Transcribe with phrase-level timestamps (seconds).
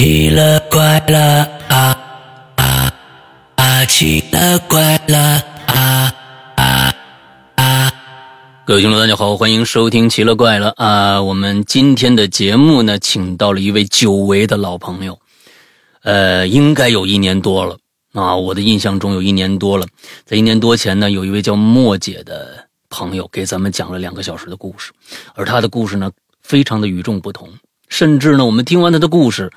[0.00, 1.94] 奇了怪了啊
[2.56, 2.90] 啊
[3.56, 3.84] 啊！
[3.84, 5.18] 奇了怪了
[5.66, 6.14] 啊
[6.56, 6.94] 啊
[7.56, 7.92] 啊！
[8.64, 11.20] 各位听众，大家好，欢迎收听《奇了怪了》啊！
[11.20, 15.18] 我们今天的节目呢，请到了一位久违的老朋友，
[16.02, 17.76] 呃，应该有一年多了
[18.14, 19.86] 啊，我的印象中有一年多了。
[20.24, 24.92] 在一年多前呢，有一位叫莫姐的朋友给咱们讲了两个小时的故事，
[25.34, 26.10] 而她的故事呢，
[26.42, 27.50] 非常的与众不同，
[27.90, 29.52] 甚至呢，我们听完他的故事。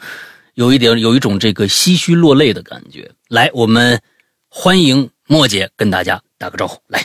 [0.55, 3.11] 有一点，有一种这个唏嘘落泪的感觉。
[3.27, 3.99] 来，我们
[4.47, 6.79] 欢迎莫姐跟大家打个招呼。
[6.85, 7.03] 来，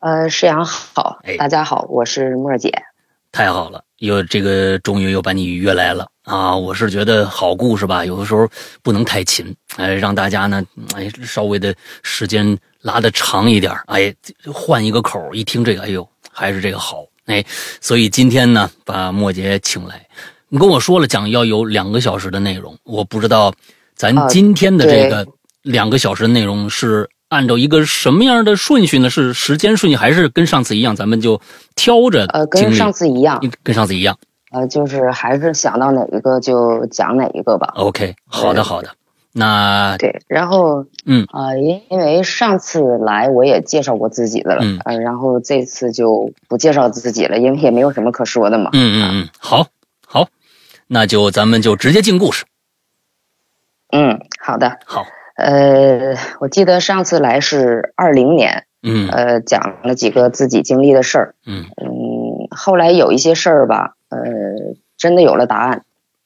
[0.00, 2.72] 呃，世阳好，大家好，我是莫姐。
[3.30, 6.56] 太好了，又这个终于又把你约来了啊！
[6.56, 8.48] 我是觉得好故事吧，有的时候
[8.82, 10.64] 不能太勤，哎，让大家呢，
[10.96, 14.12] 哎，稍微的时间拉的长一点，哎，
[14.52, 17.44] 换一个口一听这个，哎呦，还是这个好，哎，
[17.80, 20.04] 所以今天呢，把莫姐请来。
[20.50, 23.52] 你跟我说了讲要有两个小时的内容，我不知道
[23.94, 25.26] 咱今天的这个
[25.62, 29.10] 两个小时的内容是按照一个什么样的顺序呢？
[29.10, 30.96] 是时间顺序还是跟上次一样？
[30.96, 31.38] 咱们就
[31.76, 34.16] 挑着呃，跟上次一样，跟上次一样。
[34.50, 37.74] 呃，就是还是想到哪一个就讲哪一个吧。
[37.76, 38.88] OK，好的好的。
[39.34, 48.70] 那对，然后嗯啊，因因为上次来我也介绍过自己的了，嗯，然后这次就不介绍自己了，因为也没有什么可说的嘛。
[48.72, 49.66] 嗯嗯嗯，好。
[50.88, 52.46] 那就咱们就直接进故事。
[53.90, 55.06] 嗯，好的，好。
[55.36, 64.18] 呃，我记得上次来是二零年，嗯，呃，讲了几个自己经历的事儿，嗯嗯，后来有一些事儿吧，呃，
[64.96, 65.84] 真的有了答案，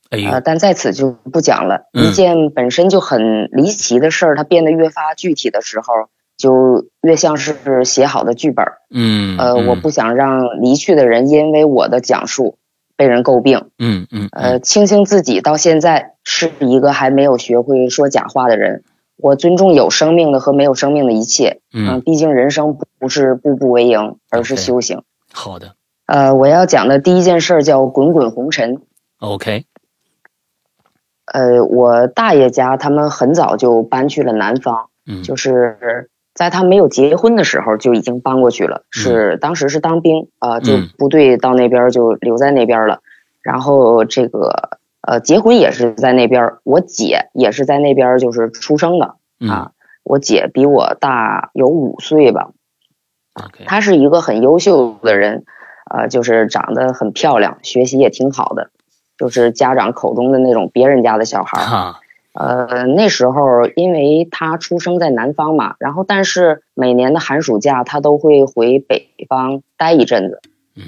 [0.08, 1.90] 哎但在此就不讲了。
[1.92, 8.64] 一件本身就很离奇的事儿，它变得越发具体的时候，就越像是写好的剧本。
[8.90, 12.56] 嗯，呃，我不想让离去的人因为我的讲述。
[13.02, 18.84] 被人诟病，嗯嗯，呃，庆幸自己到现在是一个还没有学会说假话的人。
[19.16, 25.02] 我尊重有生命的和没有生命的一切，嗯，毕竟人生不是步步为营，而是修行。
[25.32, 25.74] 好的，
[26.06, 28.80] 呃，我要讲的第一件事叫滚滚红尘。
[29.18, 29.64] OK，
[31.26, 36.08] 呃，我大爷家他们很早就搬去了南方，嗯，就是。
[36.42, 42.98] 在他没有结婚的时候就已经搬过去了，是当时是当兵啊，就部队到那边就留在那边了。
[43.42, 49.14] 然后这个呃结婚也是在那边，我姐也是在那边就是出生的
[49.48, 49.70] 啊。
[50.02, 52.50] 我姐比我大有五岁吧，
[53.64, 55.44] 她是一个很优秀的人，
[55.94, 58.70] 呃，就是长得很漂亮，学习也挺好的，
[59.16, 61.94] 就是家长口中的那种别人家的小孩儿。
[62.32, 70.40] 呃，那时候因为他出生在南方嘛，然后但是每年的寒暑假他都会回北方待一阵子，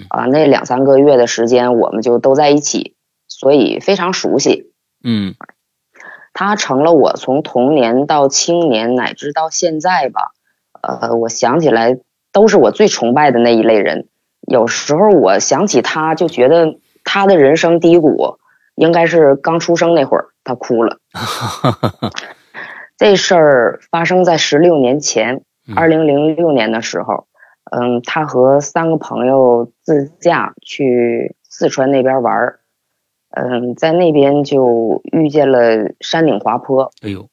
[0.09, 2.95] 啊，那两三个月的时间我们就都在一起，
[3.29, 4.73] 所以非常熟悉。
[5.03, 5.35] 嗯，
[6.33, 10.33] 他成了我从童年到青年乃至到现在吧，
[10.81, 11.99] 呃，我想起来
[12.33, 14.09] 都是我最崇拜的那一类人。
[14.41, 18.39] 有时候我想起他就觉得他的人生低谷
[18.75, 20.29] 应该是刚出生那会儿。
[20.45, 20.99] 他哭了，
[22.99, 25.43] 这事儿发生在十六年前，
[25.75, 27.27] 二零零六年的时候，
[27.73, 32.61] 嗯，他和三个朋友自驾去四川那边玩儿，
[33.31, 37.29] 嗯，在那边就遇见了山顶滑坡，哎呦，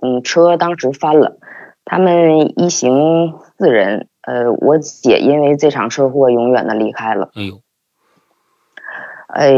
[0.00, 1.38] 嗯，车当时翻了，
[1.84, 7.60] 他们一行四人，呃，我姐因为这场车祸永远的离开了，哎呦。
[9.28, 9.50] 哎，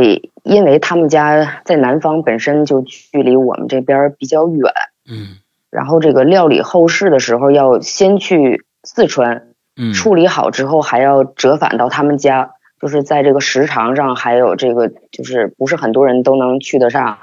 [0.49, 4.73] 因为他们家在南方，本身就距离我们这边比较远，
[5.07, 5.37] 嗯，
[5.71, 17.19] 然后这个料理后事的时候要先去四川，嗯，处理好之后还要折返到他们家，就是在这个时长上还有这个就是不是很多人都能去得上，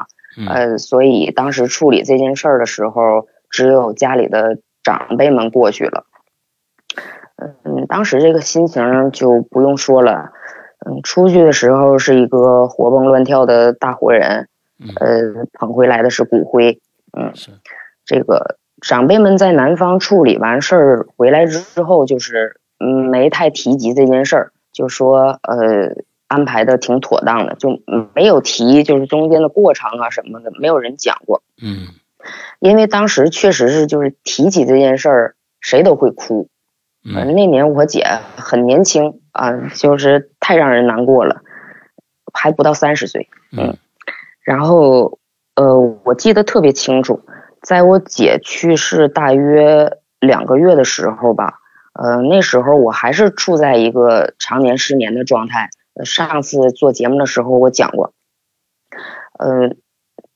[0.48, 6.06] 呃，所以当时处理这件事儿的时候，只有家里的长辈们过去了，
[7.64, 10.32] 嗯，当时这个心情就不用说了。
[10.86, 14.48] 嗯，出去的时候是一个活蹦乱跳的大活人，
[15.00, 16.80] 呃，捧回来的是骨灰。
[17.14, 17.52] 嗯，是
[18.06, 25.96] 这个长辈们在南方处理完事儿回来之后，就是嗯没太提及这件事儿，就说呃
[26.28, 27.80] 安排的挺妥当的，就
[28.14, 31.42] 没有提就是中间的过程啊什么的，没有人讲过。
[31.62, 31.88] 嗯，
[32.60, 36.50] 因为当时确实是就是提起这件事儿，谁都会哭。
[37.06, 38.04] 嗯，那年我姐
[38.36, 41.42] 很年轻啊，就是太让人难过了，
[42.34, 43.30] 还不到三十岁。
[43.56, 43.78] 嗯，
[44.44, 45.20] 然后
[45.56, 47.22] 呃，我记得特别清楚，
[47.62, 51.60] 在我姐去世大约两个月的时候吧，
[51.94, 55.70] 呃，那时候我还是处在一个常年失眠的状态。
[56.04, 58.14] 上次做节目的时候我讲过，
[59.40, 59.76] 呃，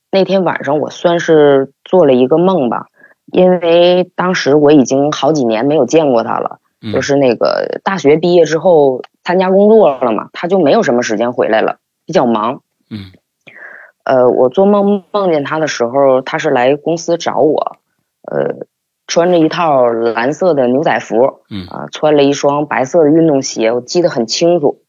[0.10, 2.86] 那天晚上我算是做了一个梦吧，
[3.31, 6.60] 因为当时我已经好几年没有见过他了，
[6.94, 12.62] 就是那个大学毕业之后参加工作了嘛，他就没有什么时间回来了，比较忙。
[12.90, 13.12] 嗯，
[14.04, 17.78] 呃，我做梦梦见他的时候，他是来公司找我，
[18.24, 18.66] 呃，
[19.06, 24.81] 穿着一套蓝色的牛仔服，嗯啊，穿了一双白色的运动鞋，我记得很清楚，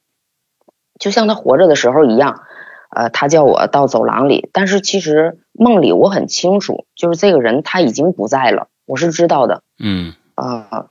[0.98, 2.40] 就像他活着的时候一样。
[2.90, 9.62] 呃，他叫我到走廊里，但是其实梦里我很清楚，就是这个人他已经不在了，我是知道的。
[9.78, 10.88] 嗯啊，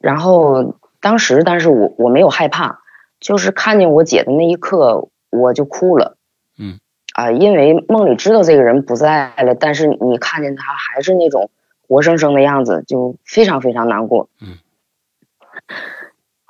[0.00, 2.80] 然后当时，但是我我没有害怕，
[3.20, 6.16] 就是看见我姐的那一刻，我就哭了。
[6.58, 6.80] 嗯
[7.14, 11.50] 啊，因为梦里知道这个人不在了，但是你看见他还是那种
[11.86, 14.28] 活生生的样子，就非常非常难过。
[14.40, 14.58] 嗯，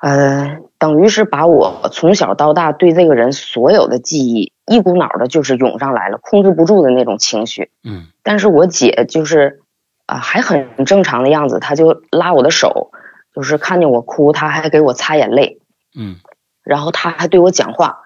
[0.01, 4.55] 呃，等于是把我从小到大对这个人所有的记忆。
[4.71, 7.71] 一股脑的就是涌上来了，控制不住的那种情绪。
[7.83, 9.63] 嗯，但是我姐就是
[10.07, 12.93] 啊，还很正常的样子，她就拉我的手，
[13.35, 15.59] 就是看见我哭，她还给我擦眼泪。
[15.99, 16.19] 嗯，
[16.63, 17.99] 然后她还对我讲话，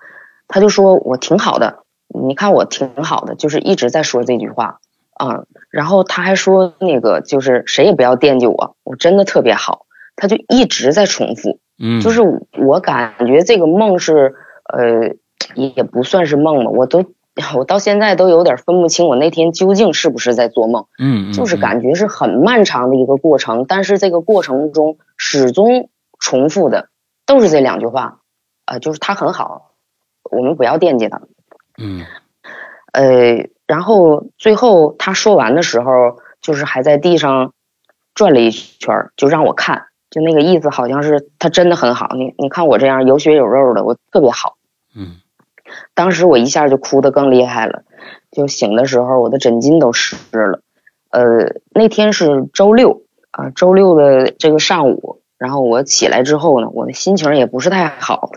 [0.49, 4.79] 她就说我挺好的，你看我挺好的，就是一直在说这句话
[5.13, 5.45] 啊。
[5.71, 9.85] 然后她还说那个就是谁也不要惦记我，我真的特别好。
[10.17, 11.61] 她就一直在重复。
[11.79, 12.23] 嗯，就是
[12.59, 14.35] 我感觉这个梦是
[14.73, 15.15] 呃。
[15.55, 17.05] 也不算是梦了，我都
[17.57, 20.87] 我到现在都有点分不清我那天究竟是不是在做梦。
[20.99, 25.89] 嗯，就是感觉是很漫长的一个过程，但是这个过程中始终
[26.21, 26.89] 重复的
[27.27, 28.21] 都是这两句话，
[28.65, 29.73] 啊，就是他很好，
[30.31, 31.23] 我们不要惦记他。
[31.77, 32.07] 嗯，
[32.93, 37.53] 呃，然后最后他说完的时候，就是还在地上
[38.15, 42.11] 转了一圈，就让我看，就那个意思好像是他真的很好。
[42.15, 44.57] 你你看我这样有血有肉的，我特别好。
[44.95, 45.17] 嗯。
[45.95, 47.83] 当时我一下就哭得更厉害了，
[48.31, 50.61] 就醒的时候我的枕巾都湿了。
[51.11, 58.33] 呃，那天是周六啊，周六的这个上午，然后我起来之后呢，我的心情也不是太好。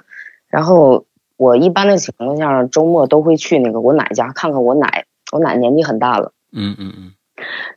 [0.47, 6.31] 然后我一般的情况下周末都会去那个我奶家看看我奶，我奶年纪很大了。
[6.53, 7.12] 嗯嗯嗯。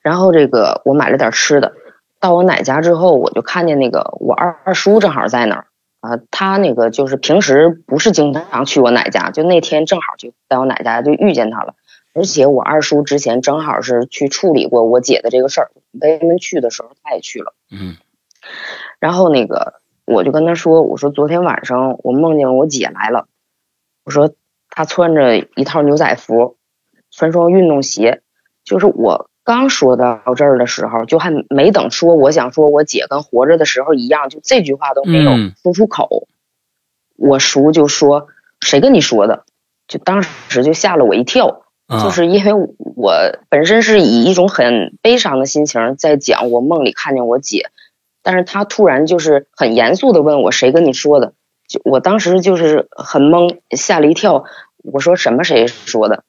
[0.03, 1.73] 然后这个我买了点吃的，
[2.21, 5.67] 到我奶家之后，我就看见那个我二二叔正好在那儿。
[6.01, 11.75] 啊，他那个就是平时不是经常去我奶家，就那天正好就在我奶家就遇见他了，
[12.15, 15.71] 而且我二叔之前正好是去处理过我姐的这个事儿，
[16.01, 17.55] 他们去的时候他也去了。
[17.71, 17.97] 嗯，
[18.99, 23.29] 然后那个我就跟他说，我说昨天晚上我梦见我姐来了，
[24.05, 24.33] 我说
[24.71, 26.57] 她穿着一套牛仔服，
[27.11, 28.23] 穿双运动鞋，
[28.65, 29.30] 就是我。
[29.55, 35.31] 刚说到这儿的时候，就还没等说我想说我姐跟活着的时候一样，就这句话都没有
[35.63, 36.29] 说出口，
[37.17, 38.29] 我叔就说
[38.61, 39.45] ：“谁跟你说的？”
[39.89, 43.13] 就当时就吓了我一跳，就是因为我
[43.49, 47.71] 本身是以一种很悲伤的心情在讲我梦里看见我姐，
[48.23, 51.35] 但是他突然就是很严肃的问我：“谁跟你说的？”
[51.67, 54.45] 就我当时就是很懵，吓了一跳。
[54.79, 55.45] 我说：“什么？
[55.45, 56.25] 谁说的？”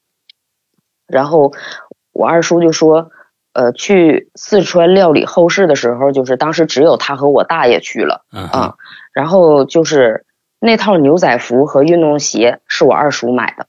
[1.06, 1.52] 然后。
[2.12, 3.10] 我二叔就说，
[3.52, 8.74] 呃，去四川料理后事的时候，就是当时只有他和我大爷去了啊。
[9.12, 10.24] 然后就是
[10.60, 13.66] 那套牛仔服和运动鞋是我二叔买的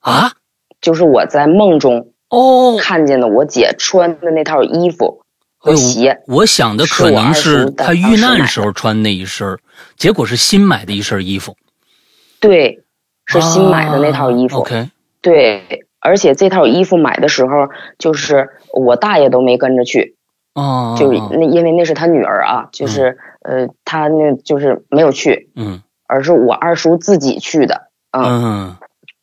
[0.00, 0.32] 啊，
[0.80, 5.22] 就是我在梦中哦看见的我姐穿的那套衣服
[5.56, 6.22] 和鞋。
[6.26, 9.58] 我想的可能是他遇难时候穿那一身，
[9.96, 11.56] 结果是新买的一身衣服。
[12.38, 12.84] 对，
[13.26, 14.58] 是新买的那套衣服。
[14.58, 14.90] OK，
[15.20, 15.86] 对。
[16.04, 20.16] 而且这套衣服买的时候，就是我大爷都没跟着去，
[20.54, 28.76] 哦，就那因为那是他女儿啊，就是呃，他那就是没有去，嗯，而是我二叔自己去的，嗯，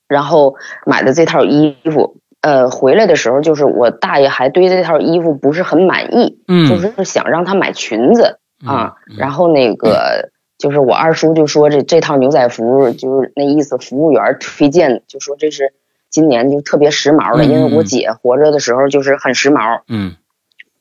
[0.08, 0.56] 然后
[0.88, 15.74] 买的这套衣服，呃，回来的时候就是我大爷还对这套衣服不是很满意，嗯，就是想让他买裙子啊，然后那个 就是我二叔就说这这套牛仔服就是那意思，服务员推荐就说这是。
[16.12, 19.82] 今年就特别时髦的，因为我姐活着的时候就是很时髦。
[19.88, 20.16] 嗯，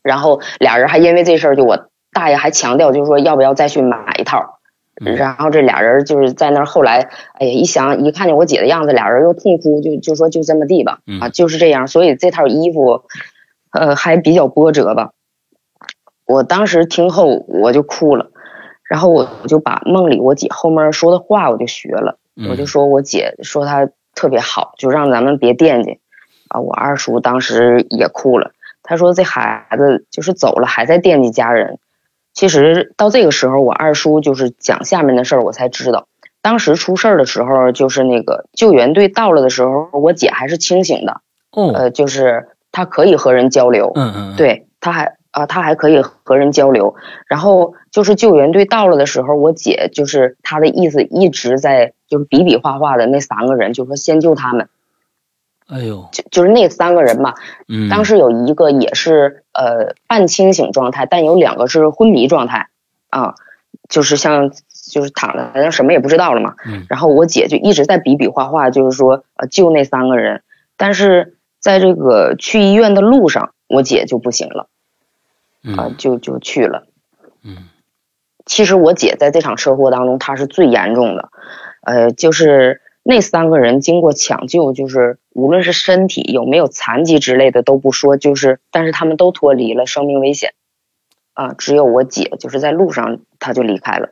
[0.02, 4.58] 然后俩人还因为这事儿，就我大爷还强调，就是说要不要再去买一套。
[5.16, 7.08] 然后这俩人就是在那儿，后来
[7.38, 11.86] 哎呀，一想一看见我姐的样子，俩人又痛哭，就就说就这么地吧，啊，就是这样。
[11.86, 13.04] 所以这套衣服，
[13.70, 15.12] 呃，还比较波折吧。
[16.26, 18.30] 我当时听后我就哭了，
[18.82, 22.18] 然后我我就把梦里我姐后面说的话我就学了，
[22.50, 23.88] 我就说我姐说她。
[24.14, 26.00] 特别好，就让咱们别惦记
[26.48, 26.60] 啊！
[26.60, 28.52] 我二叔当时也哭了，
[28.82, 31.78] 他说这孩子就是走了，还在惦记家人。
[32.32, 36.06] 其实到这个时候，我二叔就是讲下面的事儿，我才知道，
[36.42, 41.20] 当时出事儿的时候，就是那个救援队到了的时候，我姐还是清醒的
[41.52, 46.94] 哦，呃，就是她可以和人交流，嗯嗯，对，她还啊，他还可以和人交流。
[47.26, 54.68] 然后就是救援队到了的时候，我姐就是她的意思一直在就是比比划划的那三个人，就说先救他们。
[55.68, 57.34] 哎呦，就就是那三个人嘛，
[57.68, 62.70] 嗯，当时有一个也是呃半清醒状态，但有两个是昏迷状态，
[63.08, 63.36] 啊，
[63.88, 64.50] 就是像
[64.90, 66.56] 就是躺着好像什么也不知道了嘛。
[66.66, 70.42] 嗯，然后我姐就一直在比比划划，就是说呃救那三个人，
[70.76, 74.66] 但是在这个去医院的路上，我姐就不行了，
[75.76, 76.86] 啊，就就去了。
[77.42, 77.68] 嗯，
[78.46, 81.30] 其实我姐在这场车祸当中，她是最严重的，
[81.82, 90.54] 呃，就是那三个人经过抢救，就是无论是身体有没有残疾之类的都不说，就是但是他们都脱离了生命危险，
[91.34, 94.10] 啊，只有我姐就是在路上，她就离开了。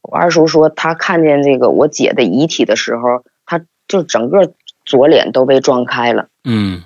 [0.00, 4.52] 我二叔说，他看见这个我姐的遗体的时候，他就整个
[4.84, 6.82] 左脸都被撞开了，嗯，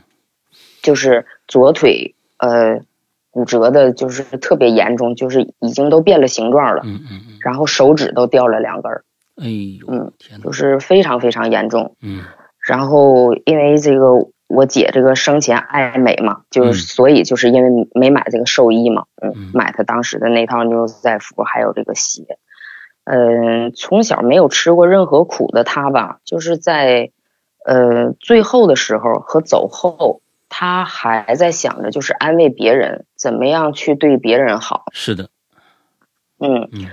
[0.82, 2.80] 就是左腿呃
[3.32, 9.04] 骨折的，就是特别严重，就是已经都变了形状了，嗯嗯嗯，然后手指都掉了两根儿，
[9.36, 10.52] 哎呦，嗯，天，就。
[10.52, 11.96] 是非常非常严重。
[12.02, 12.22] 嗯。
[12.64, 16.74] 然后因为这个我姐这个生前爱美嘛，就是嗯。
[16.74, 22.38] 所以就是因为没买这个寿衣嘛，嗯嗯，买她当时的那套牛仔服还有这个鞋，
[23.04, 27.10] 嗯，从小没有吃过任何苦的她吧，就是在
[27.64, 30.20] 呃最后的时候和走后，
[30.54, 35.30] 她还在想着就是安慰别人，怎么样去对别人好，是的，
[36.38, 36.88] 嗯嗯。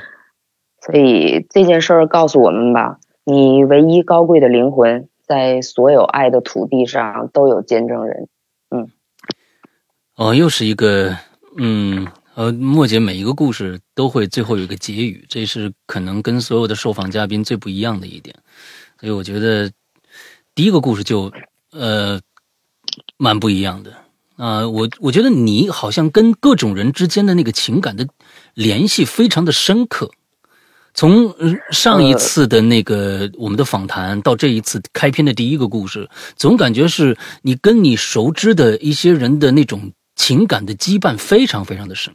[0.79, 8.29] 所以这件事儿告诉我们吧，你唯一高贵的灵魂，在所有爱的土地上都有见证人。
[8.71, 8.89] 嗯。
[10.15, 11.17] 哦，又是一个，
[11.57, 18.33] 嗯，呃，莫姐每一个故事都会最后有一个结语，这是可能跟所有的受访嘉宾最不一样的一点，
[19.01, 19.69] 所以我觉得
[20.55, 21.29] 第一个故事就，
[21.71, 22.21] 呃，
[23.19, 23.91] 蛮不一样的
[24.38, 28.07] 啊、我我觉得你好像跟各种人之间的那个情感的
[28.53, 30.09] 联系非常的深刻。
[30.93, 42.13] 从呃上一次的那个我们的访谈到这一次开篇的第一个故事，总感觉是你跟你熟知的一些人的那种情感的羁绊非常非常的深。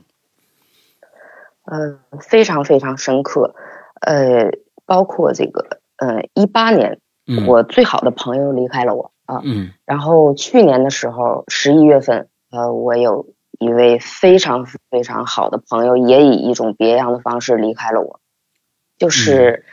[1.70, 3.54] 嗯、非常非常深刻。
[4.00, 4.50] 呃，
[4.86, 9.40] 包括这个，呃，一八年，嗯，我最好的朋友离开了我啊。
[9.44, 13.26] 嗯然后去年的时候，十一月份，呃，我有
[13.58, 18.20] 一位非常非常好的朋友，也以一种别样的方式离开了我。
[18.96, 19.64] 就是，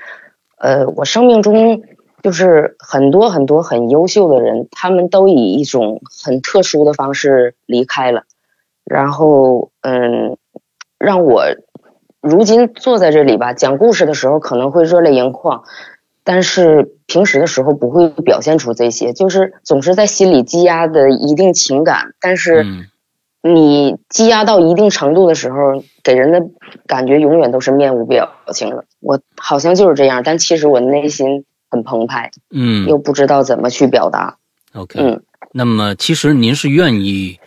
[0.57, 1.83] 呃，我生命中
[2.23, 8.23] 就是很多很多很优秀的人，他们都以一种很特殊的方式离开了，
[8.83, 10.37] 然后，嗯，
[10.97, 11.43] 让我
[12.21, 15.63] 如今坐在这里吧，讲故事的时候可能会热泪盈眶，
[16.23, 22.87] 但是平时的时候不会表现出这些，就是总是在心里积压的一定情感，但是嗯
[23.43, 26.41] 你积压到一定程度的时候，给人的
[26.85, 28.85] 感觉永远都是面无表情的。
[28.99, 34.37] 我好像就是这样，但其实我内心很澎湃，嗯又不知道怎么去表达。
[34.73, 35.23] ，OK，嗯，
[35.53, 37.39] 那么其实您是愿意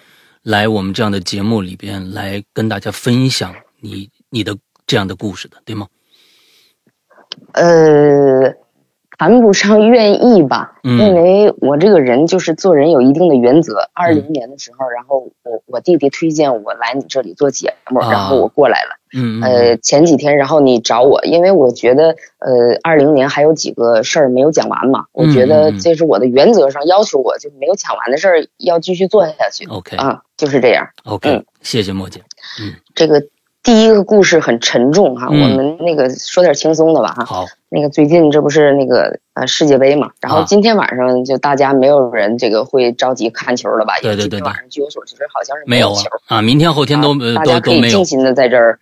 [0.43, 5.87] 来我们这样的节目里边来跟大家分享你你的这样的故事的，对吗？
[7.53, 8.53] 呃，
[9.19, 13.89] 谈不上愿意吧，嗯因为我这个人就是做人有一定的原则。
[13.93, 18.91] 二零年的时候，然后我我弟弟推荐我来你这里做节目，啊然后我过来了。
[19.17, 29.67] 嗯嗯呃，前几天，然后你找我，因为我觉得，呃，二零年还有几个事儿没有讲完嘛，我觉得嗯嗯嗯这是我的原则上要求我，就没有讲完的事儿要继续做下去。
[29.67, 30.89] ，OK 啊，就是这样。
[31.05, 32.21] OK，嗯谢谢莫姐。
[32.93, 33.23] 这个
[33.65, 37.25] 第一个故事很沉重哈，嗯我们那个说点轻松的吧哈。
[37.25, 43.95] 好，那个最近这不是那个呃世界杯嘛，然后啊今天晚上就大家没有人这个会着急看球了吧？
[44.03, 46.11] 因为对对对对今天晚上据我所知好像是没有啊有球。
[46.27, 48.05] 啊，明天后天都、呃都啊大家可以静。
[48.05, 48.79] 心的在这儿，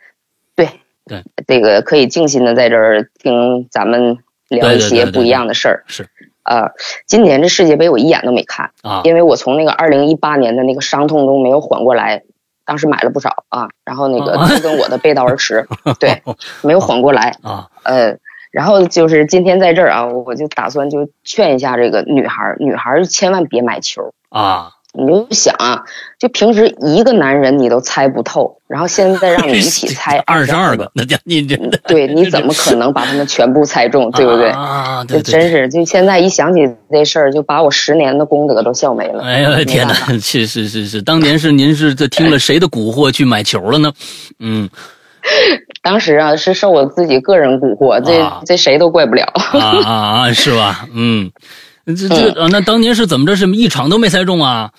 [0.57, 0.69] 对
[1.07, 5.85] 对，这个可以静心的在这儿听咱们聊一些不一样的事儿。
[5.87, 6.09] 是
[6.43, 6.73] 呃，
[7.07, 12.25] 今年这世界杯我一眼都没看，啊，因为我从那个二零一八年的那个伤痛中没有缓过来，
[12.73, 15.67] 当时买了不少啊，然后那个啊都跟我的背道而驰，
[16.01, 16.23] 对，
[16.65, 17.37] 没有缓过来。
[17.43, 18.17] 啊，呃，
[18.51, 24.15] 然后就是今天在这儿啊，我就打算就劝一下这个女孩儿，女孩儿千万别买球。
[24.31, 25.83] 啊，你就想啊，
[26.19, 31.57] 就平时一个男人你都猜不透，然后现在让你一起 猜二十二二个，，那家你这
[31.87, 34.51] 对， 你怎么可能把他们全部猜中，对不对？
[34.51, 39.23] 啊，这对对真是，就现在一想起这事儿，就把我十年的功德都笑没了。
[39.25, 40.13] 哎呀天哪办法！
[40.19, 43.93] 是是是是，当年是您是这听了谁的蛊惑去买球了呢？
[44.41, 44.69] 嗯
[45.83, 49.25] 当时啊，是受我自己个人蛊惑，这、啊这谁都怪不了。
[49.35, 49.91] 啊啊
[50.27, 50.87] 啊，是吧？
[50.93, 51.31] 嗯，
[51.87, 53.35] 这这啊，那当年是怎么着？
[53.35, 54.71] 是一场都没猜中啊？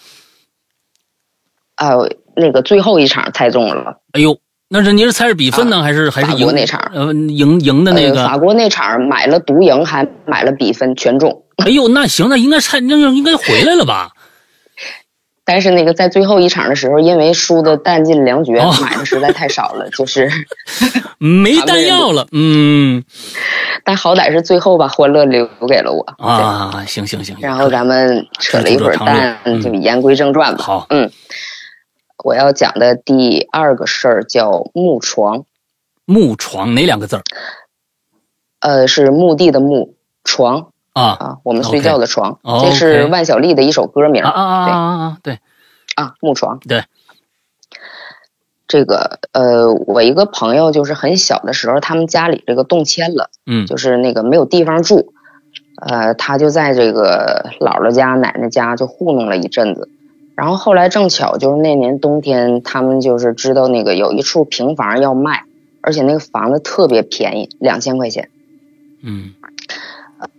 [1.76, 1.90] 啊，
[2.36, 3.98] 那个最后一场猜中了。
[4.14, 4.38] 哎呦，
[4.70, 6.80] 那是您是猜是比分呢，还是还是赢那场？
[6.94, 8.26] 呃，赢赢的那个。
[8.26, 11.44] 法国那场买了独赢，还买了比分，全中。
[11.58, 14.13] 哎呦，那行，那应该猜，那应该回来了吧？
[15.46, 20.30] 但是那个在最后一场的时候，因为输的弹尽粮绝，买的实在太少了，就是
[21.20, 22.28] 没弹药了。
[22.32, 23.04] 嗯，
[23.84, 26.86] 但好歹是最后把欢乐留给了我啊！
[26.88, 30.64] 行行行，然后咱们扯了一会儿蛋，就言归正传吧。
[30.64, 31.12] 好，嗯，
[32.24, 35.44] 我要讲的第二个事儿叫木床。
[36.06, 37.24] 木床哪两个字儿？
[38.60, 40.73] 呃，是墓地的墓床。
[40.94, 41.38] 啊啊！
[41.44, 44.24] 我们睡觉的床，这是万晓利的一首歌名。
[44.24, 45.18] 啊啊啊啊！
[45.24, 45.40] 对，
[45.96, 46.60] 啊，木床。
[46.60, 46.84] 对，
[48.68, 55.14] 这个呃，我一个朋友就是很小的时候，他们家里这个动迁了，嗯，就是那个没有地方住，
[55.82, 59.90] 呃，他就在这个姥姥家、奶奶家就糊弄了一阵子，
[60.36, 65.46] 然后后来正巧就是那年冬天，他们就是知道那个有一处平房要卖，
[65.82, 68.30] 而且那个房子特别便宜，两千块钱。
[69.02, 69.34] 嗯。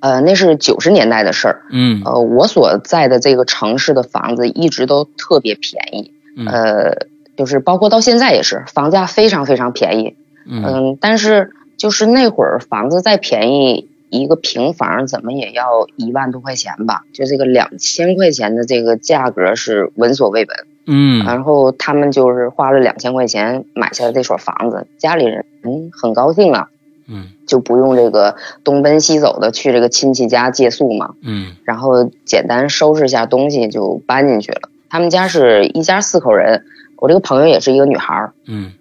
[0.00, 1.62] 呃，那是九十年代的事儿。
[1.70, 6.12] 嗯，呃，我所在的这个城市的房子一直都特别便宜。
[6.46, 10.16] 呃，就是包括到现在也是，房价非常非常便宜。
[10.46, 17.02] 嗯，但是就是那会儿房子再便宜，一个平房怎么也要一万多块钱吧？
[17.12, 20.56] 就这个两千块钱的这个价格是闻所未闻。
[20.86, 25.46] 嗯，然后他们就是花了两千块钱买下了这所房子，家里人
[25.92, 26.68] 很高兴啊。
[27.06, 31.14] 嗯，就不用这个东奔西走的去这个亲戚家借宿嘛。
[31.22, 34.68] 嗯，然后简单收拾一下东西就搬进去了。
[34.88, 36.64] 他们家是一家四口人，
[36.96, 38.32] 我这个朋友也是一个女孩儿。
[38.46, 38.72] 嗯，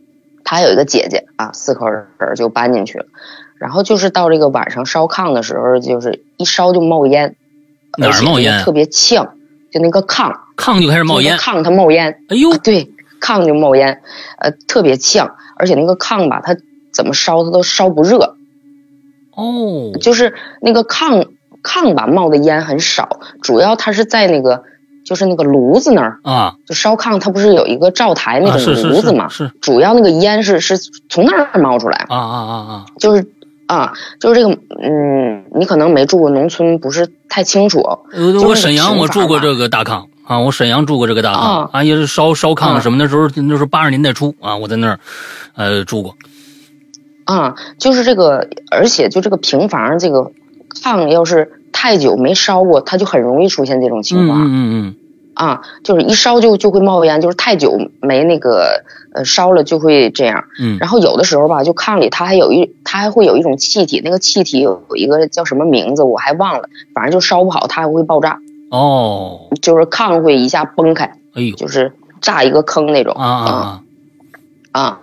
[0.44, 3.06] 她有一个姐姐啊，四口人就搬进去了。
[3.58, 7.36] 然后就是到这个晚上烧炕的时候，就是一烧就冒烟，
[7.98, 8.62] 哪儿冒烟？
[8.62, 9.36] 特别呛，
[9.72, 12.20] 就那个炕，炕就开始冒烟，炕它冒烟。
[12.30, 12.90] 哎呦，对，
[13.20, 14.02] 炕就冒烟，
[14.38, 16.56] 呃，特别呛，而且那个炕吧，它。
[16.94, 18.36] 怎么烧它都烧不热，
[19.36, 21.28] 哦，就是那个炕
[21.64, 24.64] 炕吧冒的烟很少，主要它是在那个
[25.06, 30.78] 就是那个炉子那儿啊，就烧炕它不是有一个灶台那种炉子嘛，是主要那个烟是是
[31.10, 33.26] 从那儿冒出来啊啊啊啊，就是
[33.68, 37.80] 啊就是这个嗯，你可能没住过农村，不是太清楚。
[38.46, 45.00] 我沈阳我住过这个大炕啊，我沈阳住过这个大炕啊，也是烧烧炕什么的时候，那时候八十年代初啊，我在那儿
[45.56, 46.16] 呃住过。
[47.26, 50.32] 啊，就是这个，而且就这个平房，这个
[50.74, 54.42] 炕要是太久没烧过，它就很容易出现这种情况。
[54.42, 54.96] 嗯嗯嗯。
[55.36, 58.84] 啊，就是一烧就就会冒烟，就是太久没那个
[59.16, 60.44] 呃烧了就会这样。
[60.60, 60.78] 嗯。
[60.80, 68.40] 然后有的时候吧，就炕里它还有一，它还会有一种气体，那个气体有一个叫什么名字我还忘了，反正就烧不好它还会爆炸。
[68.70, 69.48] 哦。
[69.60, 71.18] 就是炕会一下崩开。
[71.34, 71.56] 哎呦。
[71.56, 73.16] 就是炸一个坑那种。
[73.16, 73.82] 啊啊
[74.72, 75.00] 啊。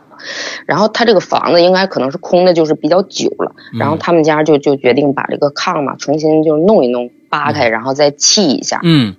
[0.70, 3.56] 然后他这个房子应该可能是空的，就是比较久了。
[3.76, 8.78] 然后他们家就就决定把这个炕嘛重新就弄一弄，扒开，然后再砌一下。
[8.84, 9.16] 嗯，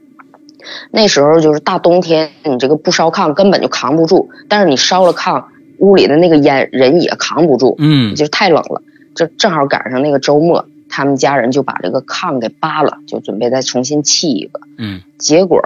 [0.92, 4.30] 那时候就是大冬天，你这个不烧炕根本就扛不住。
[4.48, 5.44] 但是你烧了炕，
[5.80, 7.76] 屋里的那个烟人也扛不住。
[7.80, 8.82] 嗯，就是太冷了。
[9.14, 14.62] 就正好赶上那个周末，他们家人就把这个炕给扒了，就准备再重新砌一个。
[14.78, 15.60] 嗯，结果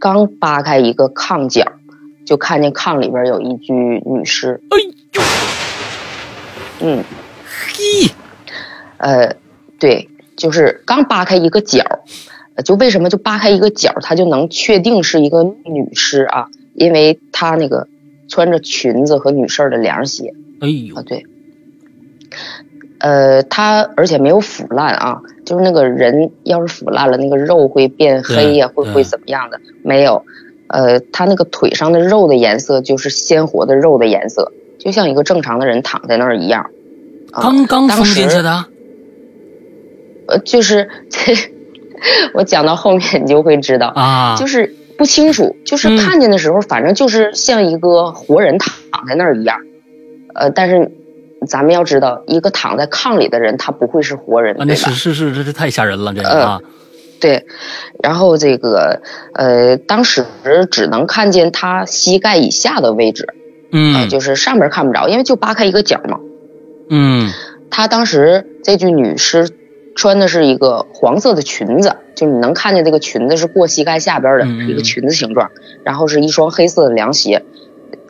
[0.00, 1.72] 刚扒开一个炕角。
[2.24, 4.60] 就看见炕里边有一具女尸。
[4.68, 4.92] 哎呦，
[6.80, 7.02] 嗯，
[7.44, 8.10] 嘿，
[8.98, 9.36] 呃，
[9.80, 11.82] 对，就是刚扒开一个角，
[12.64, 16.46] 就为什么就扒开一个角，他就能确定是一个女尸啊？
[16.74, 17.88] 因为她那个
[18.28, 20.34] 穿着裙子和女士的凉鞋。
[20.60, 21.26] 哎呦，啊对，
[22.98, 29.60] 呃，她而且没有腐烂啊，就是那个人要是腐烂了，那个肉会变黑呀，会会怎么样的？
[29.82, 30.24] 没有。
[30.70, 36.70] 呃，他那个腿上的肉的颜色就是鲜活的肉的颜色，就像一个正常的人躺在那儿一样。
[37.32, 38.66] 刚刚封进去的。
[40.28, 41.34] 呃，就是这，
[42.34, 49.58] 我讲到后面你就会知道啊，就是不清楚，就是看见的时候，反正就是像一个活人躺在那儿一样。
[50.34, 50.90] 呃，但是
[51.46, 56.60] 咱们要知道，一个躺在炕里的人，他不会是活人，啊，那是是是，这是太吓人了，这个啊。
[57.20, 57.46] 对，
[58.02, 59.00] 然后这个
[59.34, 60.24] 呃，当时
[60.70, 63.34] 只能看见他膝盖以下的位置，
[63.70, 66.18] 嗯，就是上面看不着，因为就扒开一个角嘛。
[66.90, 67.30] 嗯，
[67.70, 69.50] 他当时这具女尸
[69.94, 75.50] 穿的是一个黄色的裙子，就你能看见这个裙子是过膝盖下边的一个裙子形状，
[75.84, 77.44] 然后是一双黑色的凉鞋。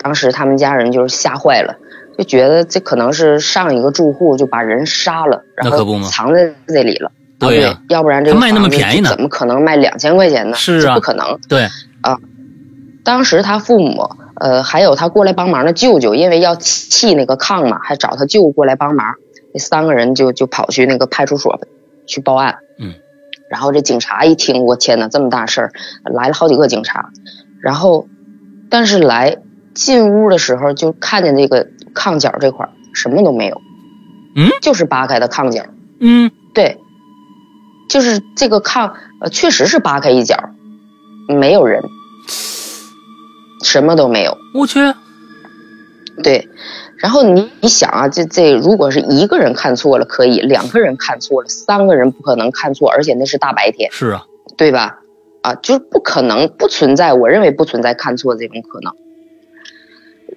[0.00, 1.76] 当时他们家人就是吓坏了，
[2.16, 7.10] 就觉得这可能是上一个住户就把人杀了，然后藏在这里了。
[7.38, 9.10] 对呀，要不然这个卖那么便宜呢？
[9.10, 10.56] 怎么可能卖两千块钱呢？
[10.56, 11.38] 是啊，不可能。
[11.48, 11.68] 对
[12.00, 12.18] 啊，
[13.04, 14.08] 当时他父母
[14.40, 19.14] 呃还有他过来帮忙的舅舅，因为要砌那个炕嘛，还找他舅过来帮忙。
[19.52, 21.60] 那三个人就就跑去那个派出所
[22.06, 22.58] 去报案。
[22.78, 22.94] 嗯，
[23.50, 25.72] 然后这警察一听，我天哪，这么大事儿，
[26.04, 27.10] 来了好几个警察。
[27.60, 28.06] 然后，
[28.70, 29.38] 但是来
[29.74, 33.60] 进屋的时候就看见这个炕角这块什么都没有。
[34.36, 35.64] 嗯，就是扒开的炕角。
[35.98, 36.78] 嗯，对，
[37.88, 40.50] 就是这个炕，呃，确实是扒开一角，
[41.28, 41.82] 没有人，
[43.62, 44.36] 什么都没有。
[44.54, 44.80] 我去。
[46.22, 46.48] 对，
[46.96, 53.90] 然后你你想啊，这这如果是一个人看错了可以，两个人看错了，三个人不可能看错，而且那是大白天。
[53.92, 55.00] 是啊，对吧？
[55.42, 58.92] 啊，就是不可能，不存在，我认为不存在看错这种可能。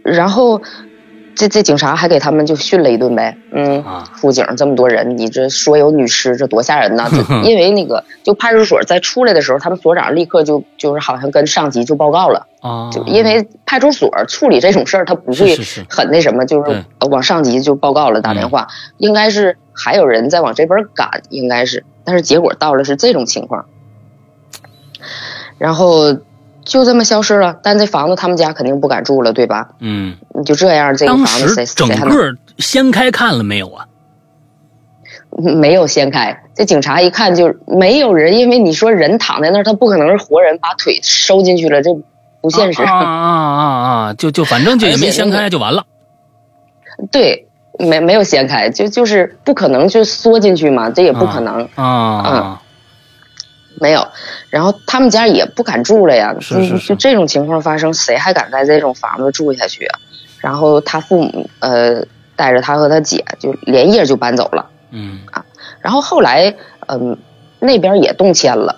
[0.04, 0.62] 然后。
[1.36, 7.10] 这这警察还给他们就训了一顿呗，嗯，辅警这么多人，你这说有女尸，这多吓人呐！
[7.44, 15.56] 因为那个就派出所，在出来的时候，他们所长立刻就就是好像跟上级就报告了啊，就因为派出所处理这种事儿，他不会
[15.90, 18.68] 很那什么，就是往上级就报告了，打电话，
[18.98, 23.66] 应该是还有人在往这边赶，应该是，但是结果到了是这种情况，
[25.58, 26.18] 然后。
[26.72, 29.68] 就这么消失了，但这房子他们家肯定不敢住了，对吧？
[29.80, 33.86] 嗯，你就这样，这个房子谁整个掀开看了没有啊？
[35.38, 41.90] 没有掀开，这警察一看就没有人，因为你说人躺在那儿，他不可能是活人，把腿收进去了，这
[42.42, 42.82] 不现实。
[42.84, 44.14] 啊 啊啊啊！
[44.14, 45.84] 就就反正就也没掀开就完了。
[47.12, 47.48] 对，
[47.80, 52.58] 没没有掀开，就就是不可能就缩进去嘛，这也不可能啊嗯。
[53.80, 54.08] 没有，
[54.50, 56.36] 然后他们家也不敢住了呀。
[56.40, 56.88] 是是是。
[56.90, 60.00] 就这种情况发生，谁还敢在这种房子住下去啊？
[60.40, 62.04] 然后他父母呃
[62.36, 64.70] 带着他和他姐就连夜就搬走了。
[64.92, 65.46] 嗯啊，
[65.82, 66.56] 然后后来
[66.88, 67.18] 嗯
[67.60, 68.76] 那边也动迁了，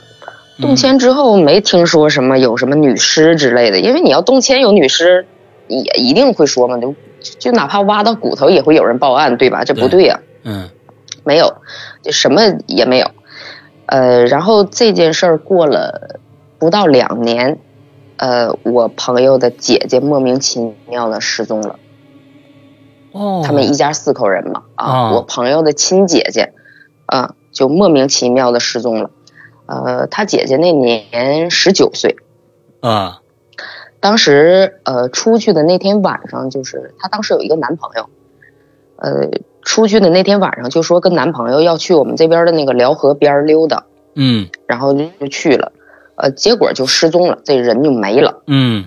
[0.60, 5.26] 动迁之后没听说什么有什么女尸之类的，因为你要动迁有女尸，
[5.68, 6.94] 也一定会说嘛，就
[7.40, 9.64] 就哪怕挖到骨头也会有人报案，对吧？
[9.64, 10.20] 这不对呀。
[10.44, 10.70] 嗯，
[11.24, 11.62] 没有，
[12.04, 13.10] 就什么也没有。
[13.94, 16.20] 呃，然后这件事儿过了
[16.58, 17.60] 不到两年，
[18.18, 21.78] 呃，我朋友的姐姐莫名其妙的失踪了。
[23.12, 26.54] 哦，他们一家四口人嘛，啊，我朋友的亲姐姐，
[27.06, 29.12] 啊，就莫名其妙的失踪了。
[29.68, 32.16] 呃，他姐姐那年十九岁，
[32.80, 33.22] 啊，
[34.00, 38.10] 当时呃出去的那天晚上，就是她当时有一个男朋友，
[38.96, 39.30] 呃。
[39.64, 45.72] 出去的那天晚上就说跟男朋友要去我们这边的那个辽河边溜达，嗯，然后就去了，
[46.16, 48.86] 呃，结果就失踪了，这人就没了，嗯，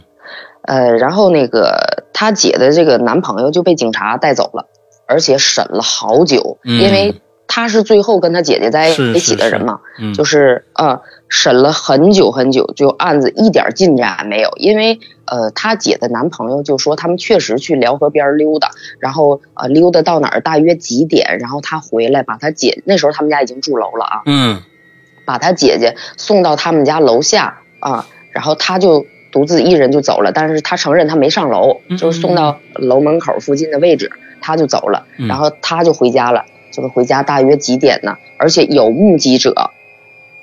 [0.63, 4.67] 呃，然后那个他姐的这个男朋友就被警察带走了，
[5.07, 7.21] 而且审了好久，因为。
[7.49, 9.81] 他是最后跟他姐姐在一起的人嘛，
[10.15, 14.51] 就是呃审了很久很久，就案子一点进展没有。
[14.57, 24.63] 因为呃他姐的男朋友就说他们确实去辽河边溜达，然后呃溜达到哪儿大约几点，然后他回来把他姐那时候他们家已经住楼了啊，嗯，
[25.25, 36.45] 把他姐姐送到他们家楼下啊，然后他就独自一人就走了，但是他承认他没上楼，就是送到楼门口附近的位置他就走了，然后他就回家了。
[36.77, 38.19] 就是回家大约几点呢？
[38.37, 39.71] 而且有目击者，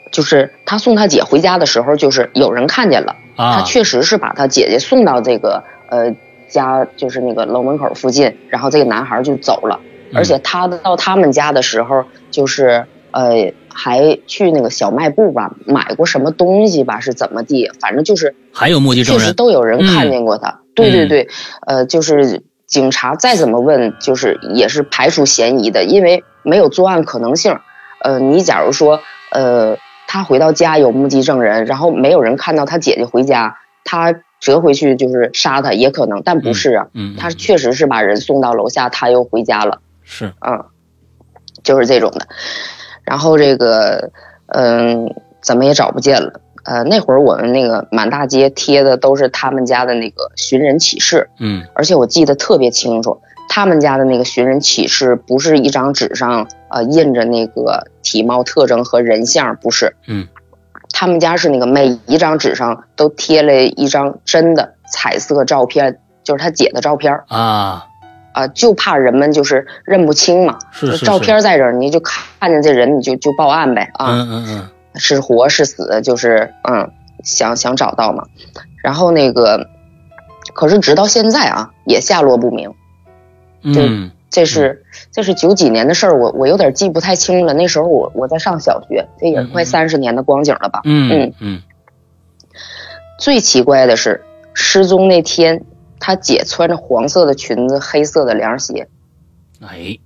[0.10, 3.16] 就是他送他姐回家的时候，就是有人看见了。
[3.38, 6.16] 他确实是把他姐姐送到这个呃
[6.48, 9.80] 家，就是那个楼门口附近，然后这个男孩就走了。
[10.16, 17.70] 而且他到他们家的时候，就是呃还去那个小卖部吧，买过什么东西吧，是怎么地？
[17.80, 20.62] 反正就是还有目击证人，确实都有人看见过他。
[20.74, 21.28] 对对对，
[21.68, 22.42] 呃，就是。
[22.74, 27.60] 警察再怎么问，就是也是排除嫌疑的，因为没有作案可能性。
[28.02, 29.00] 呃，你假如说，
[29.32, 39.80] 呃，他回到家有目击证人，然后没有人看到他姐姐回家，他折回去就是杀他也可能，但不是啊，他确实是把人送到楼下，他又回家了。
[40.02, 40.66] 是，嗯，
[41.64, 42.28] 就是这种的。
[43.04, 44.10] 然后这个，
[44.48, 46.42] 嗯，怎么也找不见了。
[46.66, 60.28] 呃，那会儿我们那个满大街贴的都是他们家的那个寻人启事，嗯，而且我记得特别清楚，他们家的那个寻人启事不是一张纸上呃印着那个体貌特征和人像，不是，嗯，
[60.94, 67.88] 他们家是那个每一张纸上都贴了一张真的彩色照片，就是他姐的照片啊，
[68.32, 74.70] 啊，就怕人们就是认不清嘛，是是，照片在这儿，你就看见这人你就就报案呗，啊，嗯嗯嗯。
[74.96, 76.92] 是活是死，就是嗯，
[77.24, 78.28] 想想找到嘛，
[78.84, 79.70] 然后那个，
[80.54, 82.74] 可是直到现在啊，也下落不明。
[83.62, 87.54] 嗯，这是这是九几年的事儿，我我有点记不太清了。
[87.54, 90.82] 那时候我我在上小学，这也快三十年的光景了吧？
[90.84, 91.62] 嗯嗯嗯。
[93.18, 95.64] 最奇怪的是，失踪那天，
[96.00, 98.90] 他姐穿着黄色的裙子，黑色的凉鞋。
[99.62, 99.98] 哎，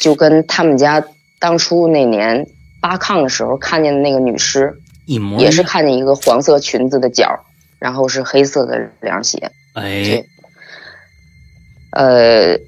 [0.00, 1.04] 就跟他们家
[1.38, 2.46] 当初那年
[2.86, 4.72] 扒炕的时候看见的那个女尸
[5.06, 7.40] 一模，也是看见一个黄色裙子的脚，
[7.80, 9.50] 然后是黑色的凉鞋。
[9.74, 10.24] 哎。
[11.90, 12.58] 呃，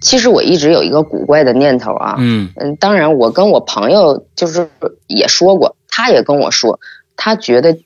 [0.00, 4.68] 其实我一直有一个古怪的念头啊，嗯嗯，当然我跟我朋友就是
[5.06, 6.80] 也说过，他也跟我说，
[7.14, 7.78] 他觉得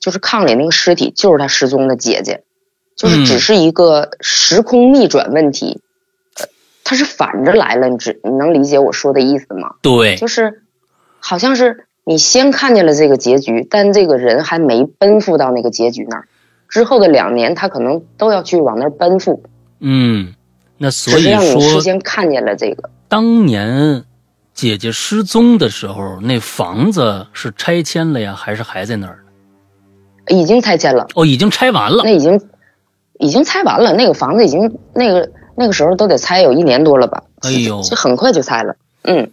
[0.00, 2.44] 就是炕里那个尸体就是他失踪的姐姐，
[2.96, 5.82] 就是只是一个时空逆转问题，
[6.38, 6.46] 呃，
[6.84, 9.74] 他是反着来了，你知你能理解我说的意思吗？
[9.82, 10.62] 对，就是
[11.24, 16.26] 好像是你先看见了这个结局，但这个人还没奔赴到那个结局那儿，
[16.68, 19.44] 之后的两年他可能都要去往那儿奔赴。
[19.78, 20.34] 嗯，
[20.78, 22.90] 那所以说，事先看见了这个。
[23.08, 24.04] 当年
[24.52, 29.20] 姐姐失踪的时候，那房子是拆迁了呀，还是还在那儿
[30.28, 31.06] 已经拆迁了。
[31.14, 32.02] 哦，已经拆完了。
[32.04, 32.40] 那已经
[33.20, 37.22] 已经拆完了，那个房子已经那个那个时候都得拆有一年多了吧？
[37.42, 38.74] 哎呦，这很快就拆了。
[39.02, 39.30] 嗯，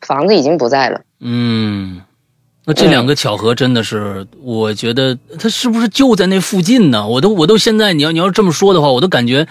[0.00, 1.00] 房子已经不在了。
[1.22, 2.02] 嗯。
[2.64, 7.08] 那这两个巧合真的是，我觉得他是不是就在那附近呢？
[7.08, 9.48] 我都我都现在，你要你要这么说的话，我都感觉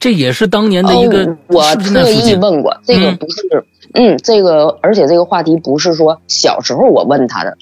[0.00, 1.36] 这也是当年的一个。
[1.48, 7.54] 我特意问过，这个不是，嗯，这个而且这个话题不是说小时候我问他的，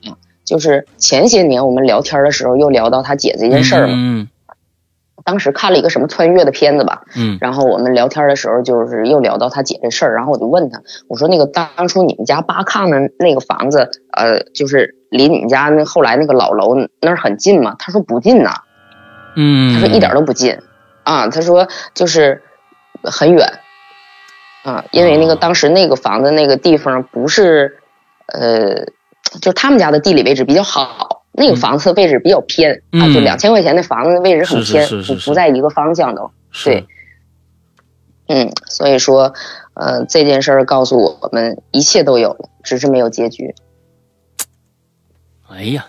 [0.44, 3.94] 就是前些年我们聊天的时候又聊到他姐这件事儿嘛。
[3.96, 4.29] 嗯。
[5.24, 17.76] 当时看了一个什么穿越的片子吧，嗯，然后我们聊天的时候就是又聊到他姐这事儿，然后我就问他，我说那个当初你们家八炕的那个房子，呃，就是离你们家那后来那个老楼那儿很近吗？
[17.78, 18.50] 他说不近呐，
[19.37, 20.58] 嗯，他说一点都不近，
[21.04, 22.42] 啊，他说就是
[23.04, 23.46] 很远，
[24.64, 27.78] 啊，因为那个当时那个房子那个地方不是，
[28.26, 28.87] 呃，
[29.40, 31.21] 就他们家的地理位置比较好。
[31.33, 36.31] 那个房子位置比较偏啊，就两千块钱的房子位置很偏，不不在一个方向都
[36.64, 36.87] 对。
[38.29, 39.35] 嗯，所以说，
[39.75, 43.55] 呃，这件事儿告诉我们，一切都有了，只是没有结局。
[45.49, 45.87] 哎呀，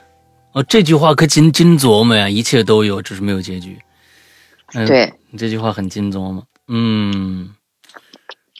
[0.51, 3.79] 哦，这句话可金金琢磨呀，一切都有，只是没有结局。
[4.73, 7.51] 嗯，对，你这句话很金琢磨，嗯，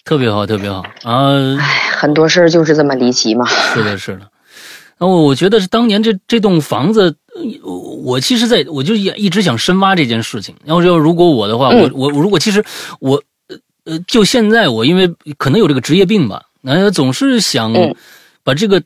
[0.06, 1.58] 特别好，特别好啊。
[1.60, 3.46] 哎，很多事儿就是这么离奇嘛。
[3.46, 4.30] 是的，是的。
[5.04, 7.18] 那我我觉得是当年这这栋房子，
[8.06, 10.56] 我其实在我就一一直想深挖这件事情。
[10.63, 12.63] 要是要如果我的话，我我如果其实
[13.02, 13.22] 我
[13.84, 17.74] 呃就现在我因为可能有这个职业病吧，那总是想
[18.46, 18.82] 把这个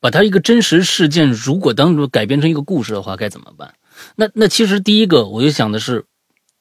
[0.00, 3.74] 把它一个真实事件，如果当中改编成一个故事的话，该怎么办？
[4.16, 6.06] 那那其实第一个我就想的是，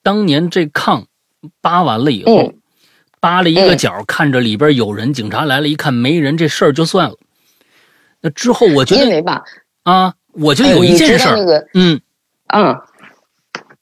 [0.02, 1.06] 当年这炕
[1.62, 2.54] 扒完了以后，
[3.22, 7.16] 扒了一个角，看着里边有人，警察来了一看没人，这事儿就算了。
[8.24, 9.44] 那之后，我觉得因为吧，
[9.84, 12.00] 啊，我就有一件事儿，嗯，
[12.48, 12.80] 嗯，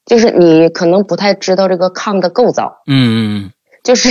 [0.04, 3.52] 就是你可能不太知道这个炕的构造，嗯嗯，
[3.84, 4.10] 就是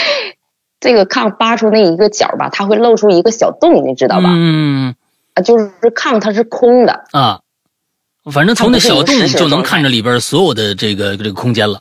[0.80, 4.30] 这个炕扒出那一个角吧，它会露出一个小洞，你知道吧？
[4.32, 4.94] 嗯
[5.34, 7.40] 啊，就是炕它是空的啊，
[8.32, 11.78] 反正从那小洞就能看着里边所有的这个这个空间了。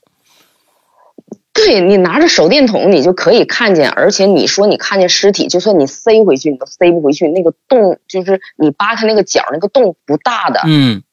[1.66, 7.28] 对你拿着手电筒，你就可以看见，而且你说你看见尸体，就算你塞回去，你都塞不回去。
[7.28, 10.62] 那个洞就是你扒开那个角，那个洞不大的。
[10.66, 11.04] 嗯，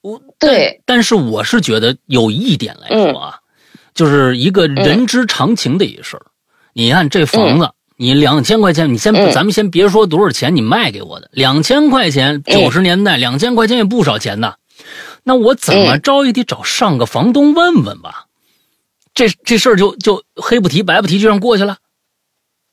[0.00, 3.38] 我对，但是我是觉得有一点来说啊，
[3.94, 6.26] 就是一个人之常情的一事儿。
[6.72, 14.54] 你看这房子，你两千块钱，你先咱们先别说多少钱，你卖给我的两千块钱，九十年代两千块钱也不少钱呐。
[15.22, 18.26] 那我怎么着也得找上个房东问问吧。
[19.14, 21.78] 这这事儿就就黑不提白不提就让过去了，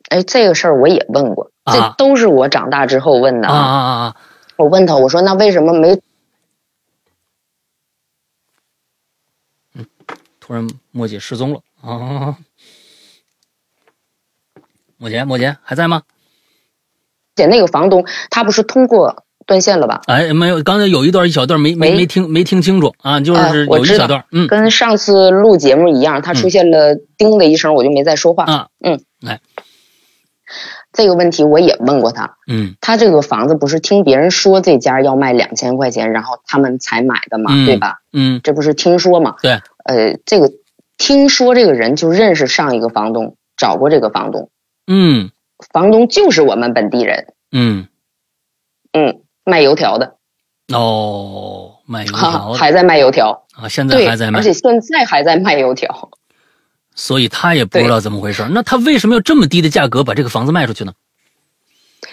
[0.09, 4.15] 哎，这个事儿我也问过，这都是我长大之后问的啊啊啊！
[4.55, 6.01] 我问他，我说那为什么没？
[9.73, 9.85] 嗯，
[10.39, 12.37] 突然莫姐失踪了啊！
[14.97, 16.03] 莫姐，莫姐还在吗？
[17.35, 19.25] 姐，那个房东他不是通过。
[19.49, 20.01] 断线了吧？
[20.05, 28.43] 哎，没有，刚才有一段一小段没没没听没听清楚啊，就是有一小段，嗯，跟上次录节目一样，他出现了叮的一声，我就没再说话。
[28.43, 29.41] 啊，嗯，来，
[30.93, 38.01] 这个问题我也问过他，嗯，他这个房子不是听别人说这家要卖两千块钱，然后他们才买的嘛，对吧？
[38.13, 39.33] 嗯，这不是听说嘛？
[39.41, 40.51] 对，呃，这个
[40.99, 44.51] 听说这个人就认识上一个房东，找过这个房东，
[44.85, 45.31] 嗯，
[45.73, 47.87] 房东就是我们本地人，嗯，
[48.93, 49.21] 嗯。
[49.49, 50.15] 卖油条的，
[50.73, 56.11] 哦，卖油条还在卖油条啊，现在还在卖，而且现在还在卖油条。
[56.95, 58.45] 所以他也不知道怎么回事。
[58.51, 60.93] 那他为什么要这么低的价格把这个房子卖出去呢？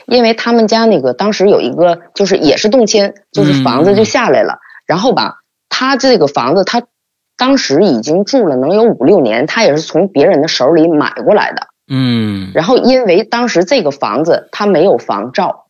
[0.07, 4.59] 因为他们家那个当时有一个，就是也是动迁，就是房子就下来了。
[4.87, 6.85] 然后吧，他这个房子他
[7.37, 11.67] 当时已经住了能有五六年，他也是从别人的手里买过来的。
[11.89, 12.53] 嗯。
[12.55, 15.66] 然后因为当时这个房子他没有房照，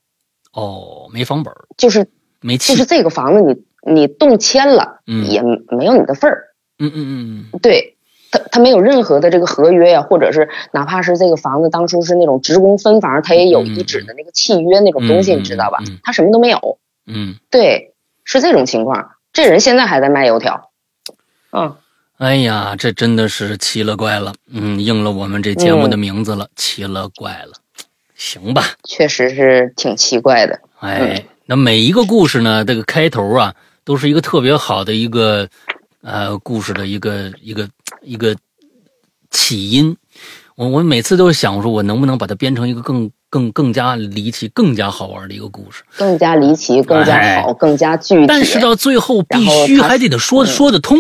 [0.57, 2.09] 哦，没房本就是
[2.41, 6.49] 没就是这个房子你你动迁了，也没有你的份儿。
[6.79, 7.93] 嗯嗯嗯嗯，对。
[8.29, 15.79] 他他没有任何的这个合约呀，或者是哪怕是这个房子当初是那种职工分房，他也有一纸的那个契约那种东西，你知道吧？
[16.03, 16.79] 他什么都没有。
[17.07, 19.13] 嗯，对，是这种情况。
[19.33, 20.71] 这人现在还在卖油条。
[21.53, 21.77] 嗯，
[22.19, 24.35] 哎呀，这真的是奇了怪了。
[24.51, 27.53] 嗯，应了我们这节目的名字了，奇了怪了。
[28.17, 30.61] 行吧，确实是挺奇怪的。
[30.81, 35.49] 哎，那每一个故事呢，这个开头啊，都是一个特别好的一个。
[36.03, 37.69] 呃，故事的一个一个
[38.01, 38.37] 一个
[39.33, 39.97] 起因，
[40.55, 45.83] 我我每次都想说，我能不能把它编成一个更更更加离奇、更加好玩的一个故事？
[45.97, 48.27] 更加离奇，更加好，更加具体。
[48.29, 50.97] 但是到最后必须还得得说说得通，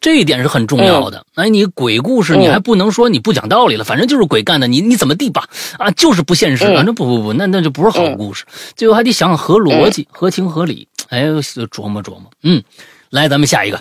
[0.00, 1.24] 这一点是很重要的。
[1.34, 5.48] 哎，你鬼故事你还不能说你不讲道理了，反正就是鬼干的，你你怎么地吧？
[5.78, 6.82] 啊，就是不现实啊！
[6.86, 8.44] 那不不不，那那就不是好故事。
[8.76, 10.88] 最后还得想想合逻辑、合情合理。
[11.08, 12.30] 哎，琢磨琢磨。
[12.42, 12.62] 嗯，
[13.10, 13.80] 来，咱们下一个。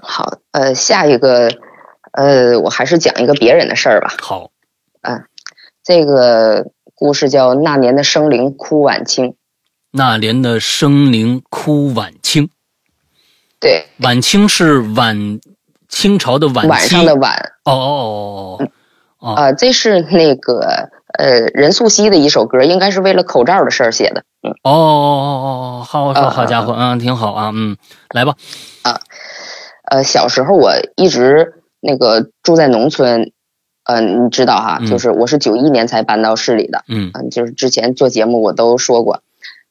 [0.00, 1.50] 好，呃，下一个，
[2.12, 4.14] 呃，我还是讲一个别人的事儿吧。
[4.20, 4.50] 好，
[5.02, 5.24] 嗯，
[5.84, 9.26] 这个故事叫《那年的生灵哭晚清》。
[9.92, 12.50] 那年的生灵哭晚清。
[13.62, 15.40] 对，晚清是晚
[15.88, 16.66] 清朝的晚。
[16.66, 17.32] 晚上的晚。
[17.64, 18.68] 哦哦哦
[19.20, 19.34] 哦。
[19.34, 24.24] 啊，这是那个呃任素汐的一首歌，应该是为了口罩的事儿写的。
[24.42, 24.50] 嗯。
[24.64, 25.46] 哦哦哦
[25.80, 27.76] 哦，好，好，好家伙，嗯，挺好啊，嗯，
[28.10, 28.34] 来吧。
[28.82, 29.00] 啊。
[29.84, 33.30] 呃，小时候我一直那个住在农村，
[33.84, 39.20] 嗯，你知道哈，就是我是九一年才搬到市里的，嗯嗯，就是之前做节目我都说过，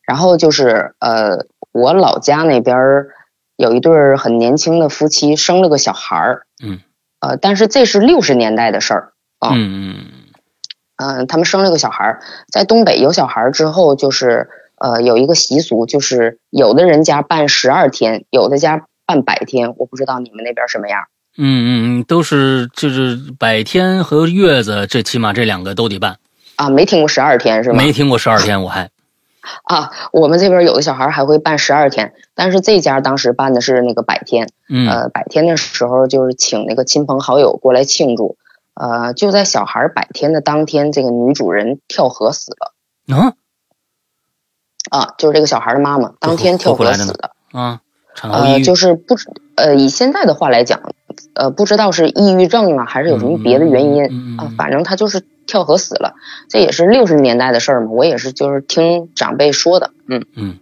[0.05, 2.77] 然后就是呃，我老家那边
[3.55, 6.79] 有一对很年轻的夫妻生了个小孩儿，嗯，
[7.19, 9.95] 呃，但是这是六十年代的事儿啊，嗯嗯
[10.97, 18.85] 嗯，他们生了个小孩儿，在东北有小孩儿之后，就是呃有一个习俗，就是有的人家办十二天，有的家。
[19.03, 21.01] 办百天，我不知道你们那边什么样。
[21.37, 21.67] 嗯嗯
[21.99, 26.17] 嗯，都是就是百天和月子，这起码这两个都得办。
[26.55, 27.75] 啊，没听过十二天是吗？
[27.75, 28.89] 没听过十二天，我还。
[29.63, 34.49] 啊，我们这边有的小孩还会办十二天，但是这家当时办的是那个百天。
[34.69, 34.87] 嗯。
[34.87, 38.37] 呃，百天的时候就是请那个亲朋好友过来庆祝。
[38.73, 42.73] 呃，就在小孩百天的当天，这个女主人跳河死了。
[43.15, 43.33] 啊。
[44.89, 47.31] 啊，就是这个小孩的妈妈当天跳河死的。
[47.51, 47.81] 啊。
[48.21, 49.15] 呃，就是不
[49.55, 50.81] 呃，以现在的话来讲，
[51.33, 56.15] 呃，不知道是抑郁症啊，还是有什么别的原因啊，反正他就是跳河死了。
[56.49, 60.57] 这也是六十年代的事儿嘛，我也是就是听长辈说的，嗯嗯。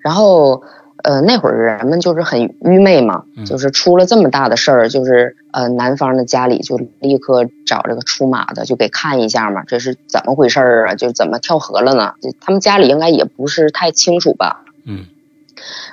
[0.00, 0.62] 然后
[1.02, 10.94] 呃，那会儿人们就是很愚昧嘛，就是出了这么大的事儿，就是呃，男方的家里就立刻找这个出马的，就给看一下嘛，这是怎么回事儿啊？
[10.94, 12.14] 就怎么跳河了呢？
[12.40, 14.64] 他们家里应该也不是太清楚吧？
[14.84, 15.06] 嗯。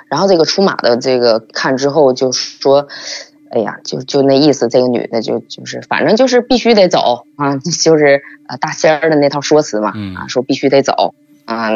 [0.08, 2.88] 然后这个出马的这个看之后就说，
[3.50, 11.70] 哎呀，就就那意思，这个女的就就是反正就是必须得走啊， 就是啊大仙儿的那套说辞嘛，啊说必须得走啊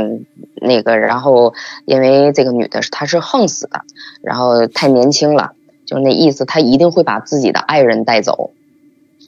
[0.54, 1.54] 那个，然后
[1.86, 3.82] 因为这个女的她是横死的，
[4.22, 5.52] 然后太年轻了，
[5.86, 8.50] 就那意思，她一定会把自己的爱人带走，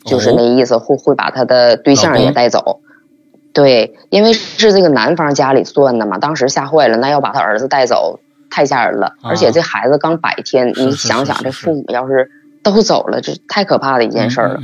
[0.04, 2.80] 就是那意思会会把她的对象也带走，
[3.54, 8.20] 对，因为是这个男方家里算的嘛，当时吓坏了，那要把他儿子带走。
[8.54, 12.30] 太吓人了，而且这孩子刚百天，你想想，这父母要是
[12.62, 14.60] 都走了，这太可怕的一件事了。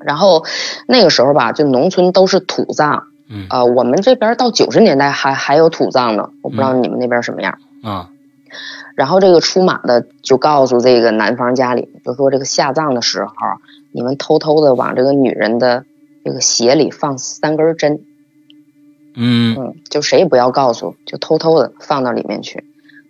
[0.00, 0.44] 然后
[0.88, 3.04] 那个时候吧，就农村都是土葬，
[3.48, 8.08] 啊，我们这边到九十年代还还有土葬呢，我不知道你们那边什么样啊。
[8.96, 13.32] 然后这个出马的就告诉这个男方家里，就说这个下葬的时候，
[13.92, 15.84] 你们偷偷的往这个女人的
[16.24, 18.00] 这个鞋里放三根针，
[19.14, 19.54] 嗯。
[19.56, 22.64] 嗯，就谁也不要告诉，就偷偷的放到里面去。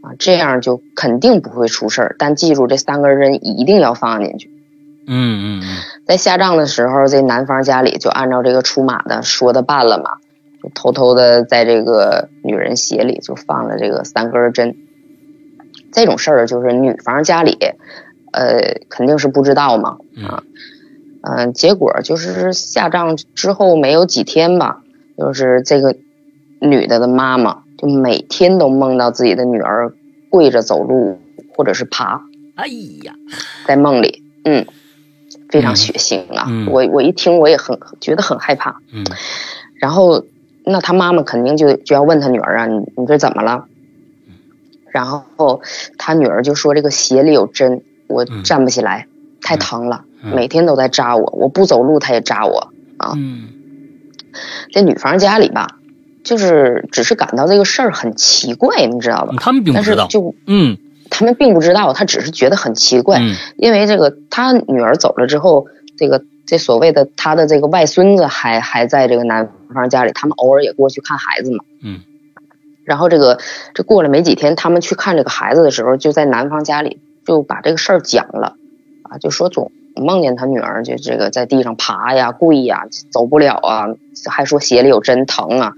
[0.07, 4.48] 啊，这样就肯定不会出事儿，但记住这三根针一定要放进去。
[5.09, 5.66] 嗯嗯嗯，
[6.07, 10.18] 在下葬的时候，这男方家里就按照这个出马的说的办了嘛，
[10.62, 14.76] 就偷偷的在这个女人鞋里就放了这个三根针。
[15.92, 17.59] 这种事儿就是女方家里，
[18.32, 19.98] 呃，肯定是不知道嘛。
[20.28, 20.42] 啊，
[21.22, 24.82] 嗯，结果就是下葬之后没有几天吧，
[25.18, 25.96] 就是这个
[26.61, 27.62] 女的的妈妈。
[27.79, 29.93] 就每天都梦到自己的女儿
[30.31, 31.18] 跪着走路，
[31.55, 32.22] 或者是爬。
[32.55, 32.66] 哎
[33.05, 33.14] 呀，
[33.66, 34.66] 在梦里，嗯，
[35.51, 36.49] 非常血腥啊！
[36.70, 38.81] 我我一听我也很觉得很害怕。
[38.93, 39.05] 嗯，
[39.74, 40.24] 然后
[40.64, 43.66] 那他妈妈肯定就就要问他女儿啊，你你这怎么了？
[44.91, 45.61] 然后
[45.99, 49.07] 他女儿就说这个鞋里有针，我站不起来，
[49.43, 53.12] 太疼了，每天都在扎我，我不走路他也扎我啊。
[53.16, 53.49] 嗯，
[54.70, 55.76] 这女方家里吧，
[56.27, 59.35] 就是只是感到这个事儿很奇怪，你知道吧？
[59.39, 60.77] 他们并不知道，就嗯。
[61.09, 63.20] 他们并不知道，他只是觉得很奇怪，
[63.57, 65.66] 因为这个他女儿走了之后，
[65.97, 71.62] 这个这所谓的他的这个外孙子还还在这个男方家里，他们偶尔也过去看孩子嘛。
[71.81, 72.01] 嗯。
[72.85, 73.39] 然后这个
[73.72, 78.57] 这过了没几天，他们去看这个孩子的时候，就在男方家里就把这个事儿讲了，
[79.05, 83.87] 啊，就说总梦见他女儿就这个在地上爬呀、跪呀，走不了啊，
[84.29, 85.72] 还说鞋里有针疼啊。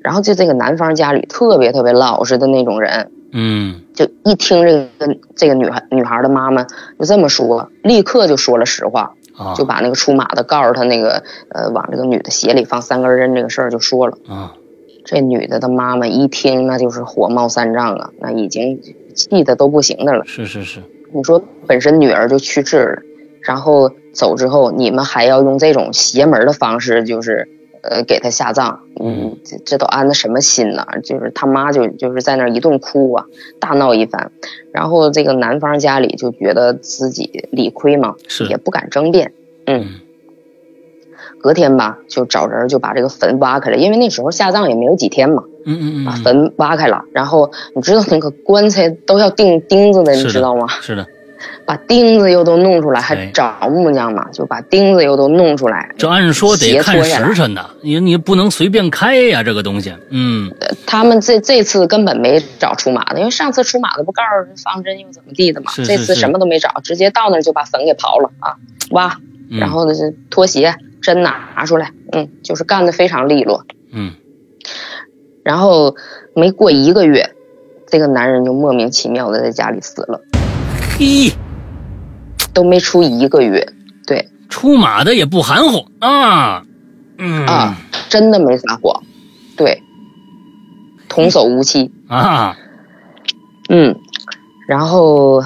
[0.00, 3.10] 然后就这个男方家里特别特别老实的那种人。
[3.32, 6.64] 嗯，就一听这个这个女孩女孩的妈妈
[6.98, 9.14] 就这么说，立刻就说了实话，
[9.54, 14.18] 就把那个出马的告诉他那个呃往这个女的鞋里放三根针这个事儿就说了。
[14.26, 14.52] 啊，
[15.04, 18.80] 这女的的妈妈一听那就是火冒三丈啊，那已经
[19.14, 20.24] 气的都不行的了。
[20.26, 20.80] 是是是，
[21.12, 23.02] 你说本身女儿就去世了，
[23.42, 27.48] 然后走之后你们还要用这种邪门的方式，就是。
[27.82, 30.86] 呃，给他下葬，嗯，这这都安的什么心呢？
[31.02, 33.24] 就是他妈就就是在那一顿哭啊，
[33.58, 34.30] 大闹一番，
[34.72, 38.44] 然后这个男方家里就觉得自己理亏嘛，是。
[38.46, 39.32] 也不敢争辩，
[39.66, 40.00] 嗯，
[41.40, 50.66] 隔天吧，就找人就把这个坟挖开了，因为那时候下葬也没有几天嘛，嗯嗯嗯，把坟挖开了，然后你知道那个棺材都要钉钉子的，你知道吗？
[50.82, 51.06] 是的。
[51.64, 54.28] 把钉子又都弄出来，还找木匠嘛？
[54.32, 55.90] 就把钉子又都弄出来。
[55.96, 59.94] 这按说得看时辰呢，你你不能随便开呀，这个东西。
[60.10, 60.52] 嗯，
[60.86, 65.72] 他们这这次根本没找出马的，因为上次出马的不告诉方针又怎么地的嘛？
[65.84, 68.56] 这次什么都没找，直接到那儿就把坟给刨了啊，
[68.90, 69.16] 挖，
[69.50, 73.64] 然后呢是拖鞋针拿出来，嗯，就是干的非常利落。
[73.92, 74.12] 嗯，
[75.42, 75.96] 然后
[76.34, 77.30] 没过一个月，
[77.86, 80.20] 这个男人就莫名其妙的在家里死了。
[81.00, 81.32] 嘿。
[82.52, 83.72] 都没出一个月，
[84.06, 86.62] 对，出马的也不含糊啊，
[87.16, 87.46] 嗯。
[87.46, 87.76] 啊，
[88.08, 89.02] 真的没撒谎，
[89.56, 89.82] 对，
[91.08, 91.92] 童叟无欺。
[92.08, 92.56] 啊，
[93.68, 93.94] 嗯，
[94.66, 95.42] 然后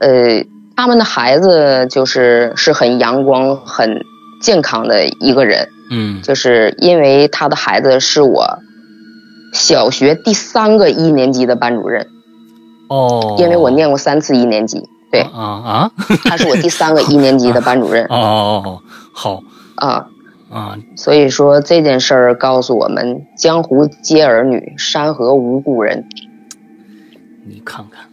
[0.00, 0.44] 呃，
[0.76, 4.04] 他们的孩子就是是很阳光、很
[4.42, 8.58] 健康的一个人，嗯，就是因为他的孩子是我
[9.54, 12.06] 小学第三个一年级的班主任，
[12.94, 14.88] 哦，因为我念过三次一年级。
[15.10, 15.90] 对啊啊，
[16.24, 18.04] 他是我第三个一年级的班主任。
[18.10, 18.82] 哦哦哦，
[19.12, 19.42] 好
[19.76, 20.06] 啊
[20.50, 26.08] 啊，所以说这件事儿告诉我们：江湖皆儿女，山河无故人。
[27.46, 28.06] 你看看，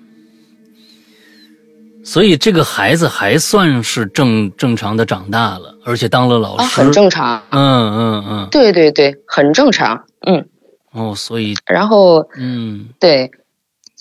[2.04, 7.42] 所以这个孩子还算是正正常的长大了，而且当了老师，很正常。
[7.50, 10.04] 嗯嗯嗯，对对对，很正常。
[10.28, 10.46] 嗯，
[10.92, 13.32] 哦，所以然后嗯，对。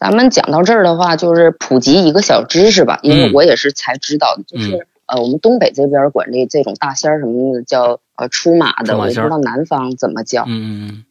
[0.01, 10.45] 咱们讲到这儿的话，就是普及一个小知识吧，因为我也是才知道的，就是呃，我们东北这边管这这种大仙儿什么的叫呃出马的，我不知道南方怎么叫。
[10.45, 11.05] 嗯嗯嗯。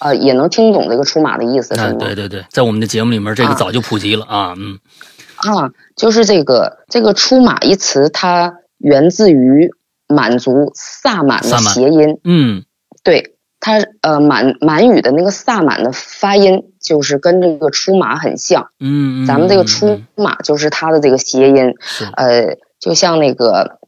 [0.00, 1.96] 呃，也能听懂这个出马的意思是吗？
[2.00, 4.80] 对对对，在我们的节目里面，这个早就普及了啊，嗯。
[5.36, 9.70] 啊，就是这个这个出马一词，它源自于
[10.08, 12.18] 满族萨满的谐音。
[12.24, 12.64] 嗯，
[13.04, 13.35] 对。
[13.66, 21.74] 它呃满满语的那个萨满的发音就是跟这个出马很像，嗯，咱们这个出马就是它的这个谐音，
[22.16, 23.80] 呃，就像那个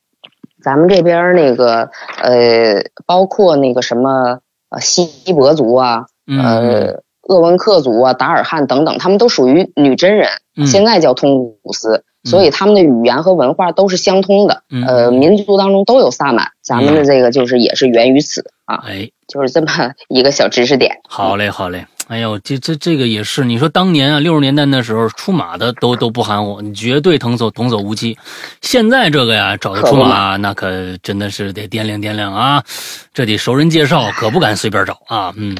[0.60, 10.28] 咱们这边那个呃，包括那个什么呃锡伯族啊，呃鄂温克族啊，达尔汉等等，他们都属于女真人，
[10.66, 12.02] 现在叫通古斯。
[12.24, 19.68] 所以他们的语言和文化都是相通的，呃，民族当中都有萨满，咱们的这个就是也是源于此啊，哎，就是这么
[20.08, 20.98] 一个小知识点。
[21.08, 28.18] 好嘞，好嘞，哎呦，这这这个也是，你说当年啊，六十年代那时候出马的都都不含糊，你绝对童叟童叟无欺。
[28.60, 32.64] 现在这个呀，找个出马那可真的是得掂量掂量啊，
[33.14, 35.56] 这得熟人介绍，可不敢随便找啊，嗯。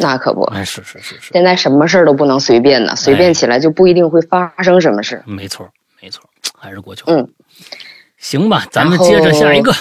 [0.00, 5.22] 那可不，哎，是是是是，现在什么事儿都不能随便呢，随便起来就不一定会发生什么事。
[5.26, 5.68] 没错，
[6.00, 6.24] 没错，
[6.58, 7.04] 还是过去。
[7.06, 7.28] 嗯，
[8.18, 9.74] 行吧，咱们接着下一个。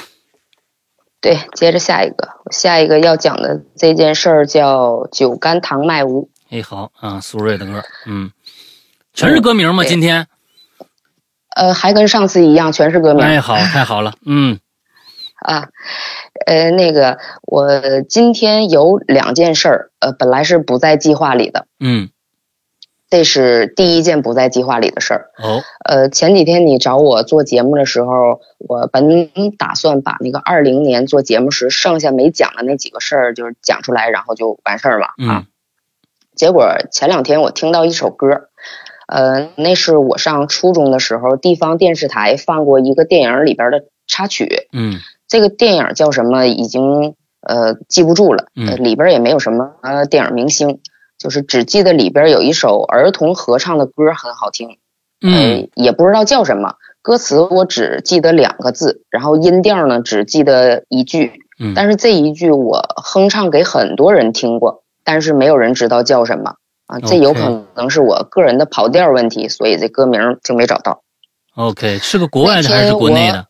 [1.19, 6.23] 对，接着下一个，下一个要讲的这件事儿叫《酒干倘卖无》。
[6.49, 8.31] 哎，好啊，苏芮的歌，嗯，
[9.13, 9.83] 全是歌名吗？
[9.83, 10.27] 今天？
[11.55, 13.25] 呃，还跟上次一样，全是歌名。
[13.25, 14.59] 哎，好，太好了，嗯。
[15.47, 15.69] 啊。
[16.45, 21.65] 呃，那个，我今天有两件事儿，呃，本来是不在计划里的。
[21.79, 22.09] 嗯，
[23.09, 25.31] 这是第一件不在计划里的事儿。
[25.39, 35.45] 哦，呃，前几天你找我做节目的时候，我本打算把那个二零年做节目时剩下没讲的那几个事儿，就是讲出来，然后就完事儿了啊。
[36.35, 38.49] 结果前两天我听到一首歌，
[39.07, 44.67] 呃，那是我上初中的时候，地方电视台放过一个电影里边的插曲。
[44.71, 46.45] 嗯，这个电影叫什么？
[46.45, 48.47] 已经呃记不住了。
[48.55, 50.79] 嗯，里边也没有什么呃电影明星。
[51.19, 54.77] 就是只记得里边有一首儿童合唱的歌很好听，
[55.19, 66.53] 嗯，也不知道叫什么歌词，我只记得两个字，然后音调呢只记得一句，嗯，但是这一句我哼唱给很多人听过，但是没有人知道叫什么
[66.85, 71.01] 啊，这有可能是我个人的跑调问题，所以这歌名就没找到。
[71.55, 73.47] OK，是个国外的还是国内的？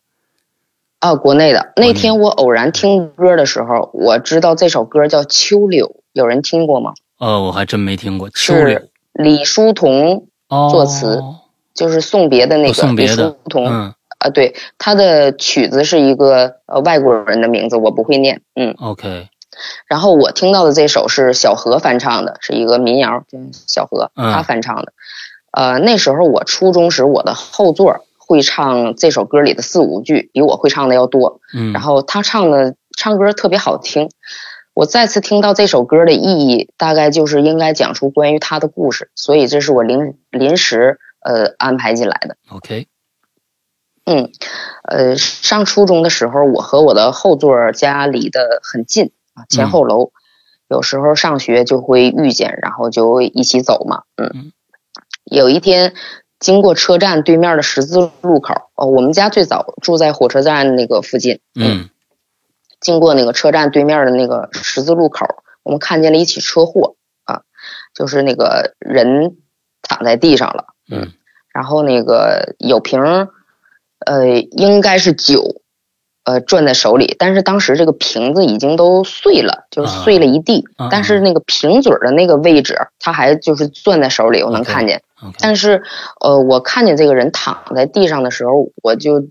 [1.08, 1.72] 啊，国内的。
[1.78, 6.94] 那天我偶然听歌的时候，我知道这首歌叫《秋柳》，有人听过吗？
[7.20, 8.30] 呃，我还真没听过。
[8.30, 8.82] 秋柳
[9.14, 11.24] 李叔同作词，
[11.74, 13.66] 就是送别的那个李叔同。
[13.66, 18.42] 嗯啊，对，他的曲子是一个呃外国人的名字，我不会念。
[18.56, 19.30] 嗯，OK。
[19.88, 23.24] 然后我听到的这首是小何翻唱的，是一个民谣，
[23.68, 24.92] 小何他翻唱的。
[25.52, 31.40] 呃，那时候我初中时，我的后座会唱这首歌里的四五句，比我会唱的要多。
[31.56, 34.10] 嗯，然后他唱的唱歌特别好听。
[34.74, 42.38] 我再次听到这首歌的意义，大概就是应该讲出关于他的故事，所以这是我临临时呃安排进来的。
[42.50, 42.88] OK，
[44.06, 44.30] 嗯，
[44.84, 50.12] 呃，上初中的时候，我和我的后座家离得很近啊，前后楼，
[50.70, 54.04] 有时候上学就会遇见，然后就一起走嘛。
[54.16, 54.52] 嗯，
[55.24, 55.96] 有一天
[56.40, 61.40] 经过车站对面的十字路口，哦，我们家最早住在火车站那个附近。
[61.56, 61.90] 嗯。
[62.80, 65.26] 经过那个车站对面的那个十字路口，
[65.64, 67.42] 我们看见了一起车祸啊，
[67.96, 69.38] 就是那个人
[69.82, 71.12] 躺在地上了，嗯，
[71.52, 73.02] 然后那个有瓶
[74.06, 75.60] 呃，应该是酒，
[76.24, 85.02] 呃，攥在手里，但是当时这个瓶子已经都碎了，就是碎了一地，但是那个瓶嘴的那个位置，他还就是攥在手里，我能看见，
[85.40, 85.84] 但是
[86.20, 89.28] 呃，我看见这个人躺在地上的时候，我就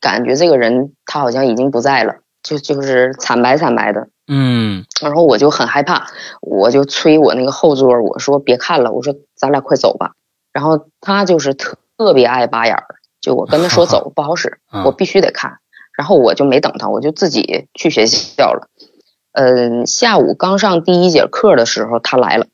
[0.00, 2.16] 感觉这个人他好像已经不在了。
[2.42, 6.06] 就就是惨白惨白的，嗯，然后我就很害怕，
[6.40, 10.12] 我就催我那个后座，我说别看了，我说咱俩快走吧。
[10.50, 12.86] 然后他就是特特别爱拔眼儿，
[13.20, 15.58] 就我跟他说 走不好使，我必须得看。
[15.94, 18.68] 然后我就没等他，我就自己去学校了。
[19.32, 22.46] 嗯，下午刚上第一节课的时候，他来了。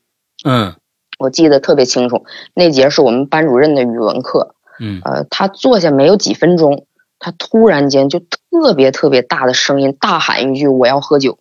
[0.43, 0.75] 嗯，
[1.17, 4.55] 我记得特别清楚，那节是我们班主任的语文课。
[4.79, 6.85] 嗯，呃，他坐下没有几分钟。
[7.19, 11.39] 他突然间就特别特别大的声音大喊一句：“我要喝酒。”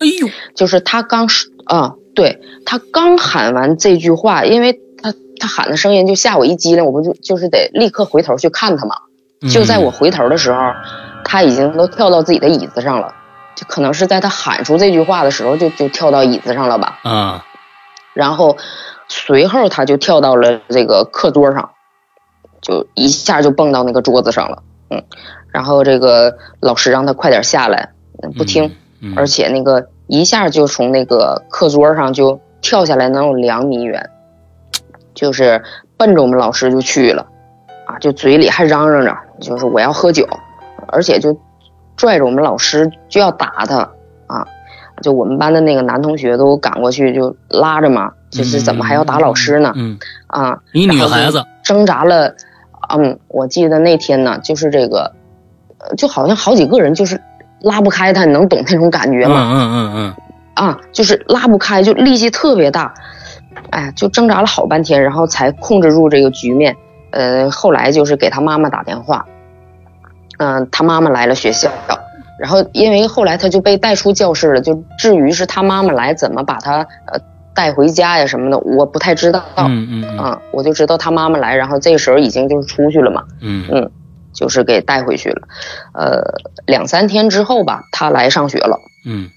[0.00, 8.96] 哎呦，就是他刚说啊，对他刚喊完这句话，因为他他喊的声音就吓我一激灵，我不就就是得立刻回头去看他嘛。
[9.52, 10.58] 就在我回头的时候，
[11.22, 13.14] 他已经都跳到自己的椅子上了，
[13.56, 16.98] 就可能是在他喊出这句话的时候就就跳到椅子上了吧。
[17.02, 17.44] 啊，
[18.14, 18.56] 然后
[19.08, 21.70] 随后他就跳到了这个课桌上，
[22.60, 24.62] 就一下就蹦到那个桌子上了。
[24.90, 25.04] 嗯，
[25.50, 27.90] 然后这个老师让他快点下来，
[28.36, 28.74] 不听，
[29.16, 34.10] 而且那个一下就从那个课桌上就跳下来，能有两米远，
[35.14, 35.62] 就是
[35.96, 37.26] 奔着我们老师就去了，
[37.86, 40.26] 啊，就嘴里还嚷嚷着，就是我要喝酒，
[40.88, 41.38] 而且就
[41.96, 43.78] 拽着我们老师就要打他，
[44.26, 44.46] 啊，
[45.02, 49.72] 就我们班的那个男同学都赶过去就拉着嘛，就是怎么还要打老师呢？
[49.76, 52.34] 嗯，啊，一女孩子挣扎了。
[52.90, 55.12] 嗯，我记得那天呢，就是这个，
[55.96, 57.20] 就好像好几个人就是
[57.60, 59.52] 拉不开他，你能懂那种感觉吗？
[59.52, 60.14] 嗯嗯嗯嗯。
[60.54, 62.94] 啊，就是拉不开，就力气特别大，
[63.70, 66.74] 哎，就挣扎了好半天，然后才控制住这个局面。
[67.10, 69.26] 呃，后来就是给他妈妈打电话，
[70.38, 71.70] 嗯，他妈妈来了学校，
[72.38, 77.20] 然后因为后来他就被带出教室了，就至于是他妈妈来怎么把他呃。
[77.54, 79.42] 带回家呀什么的，我不太知道。
[79.56, 83.24] 嗯嗯嗯，我就知道他妈妈来，然后这个时候已经就是出去了嘛。
[83.40, 83.90] 嗯嗯，
[84.32, 85.48] 就是给带回去了。
[85.92, 86.22] 呃，
[86.66, 88.78] 两三天之后吧，他来上学了。
[89.04, 89.28] 嗯，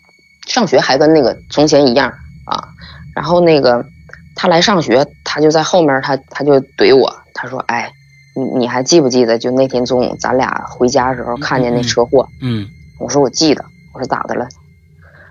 [0.45, 2.14] 上学还跟那个从前一样
[2.45, 2.66] 啊。
[3.16, 3.84] 然后那个
[4.36, 7.91] 他来上学，他就在后面，他他就怼我，他说：“哎，
[8.36, 12.68] 你你还记不记得就那天中午咱俩回家的时候看见那车祸？”嗯，
[13.02, 13.66] 我说我记得。
[13.93, 14.47] 我说咋的了？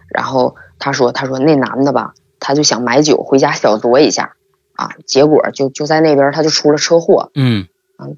[0.08, 2.12] 然后他说：“他说那男的吧。”
[2.42, 4.32] 他就想买酒回家小酌一下，
[4.74, 7.68] 啊，结果就就在那边他就出了车祸，嗯
[7.98, 8.16] 嗯，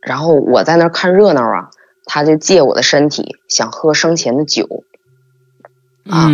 [0.00, 1.68] 然后我在那看热闹啊，
[2.06, 4.66] 他就借我的身体想喝生前的酒，
[6.08, 6.30] 啊，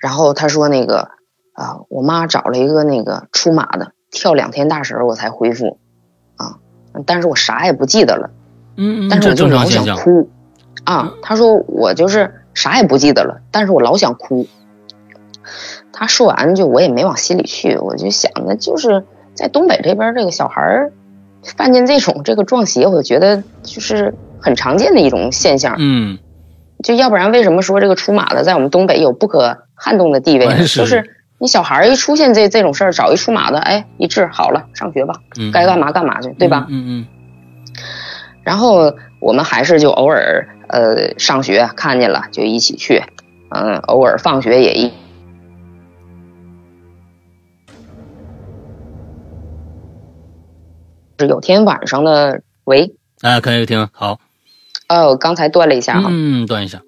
[0.00, 1.10] 然后他说那个
[1.52, 5.80] 啊，我妈找了一个那个出马的，跳两天大绳我才恢复，
[6.36, 6.60] 啊，
[7.06, 8.30] 但是我啥也不记得了，
[8.76, 10.30] 嗯，但是我就老想哭，
[10.88, 14.46] 啊，他说我就是啥也不记得了，但是我老想哭。
[15.92, 20.92] 他说完就我也没往心里去，我就想那就是在东北这边这个小孩儿
[21.56, 26.18] 犯见这种这个撞邪，我觉得就是很常见的一种现象，嗯，
[26.82, 30.56] 就要不然为什么说这个出马的在我们东北有不可撼动的地位呢？
[30.66, 31.14] 就是。
[31.40, 35.14] 你小孩一出现这这种事儿，找一出马的，哎，一治好了，上学吧，
[35.52, 36.66] 该干嘛干嘛去，对吧？
[36.68, 37.06] 嗯嗯。
[38.42, 43.02] 然后我们还是就偶尔呃上学看见了就一起去，
[43.50, 44.92] 嗯，偶尔放学也一。
[51.18, 54.20] 是有天晚上的喂，哎，可以听好。
[54.88, 56.08] 哦，刚才断了一下哈。
[56.10, 56.80] 嗯，断一下。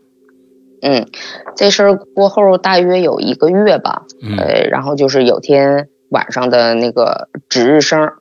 [0.82, 1.08] 嗯，
[1.56, 4.04] 这事儿过后大约有一个月吧，
[4.38, 8.12] 呃，然后就是有天晚上的那个值日生，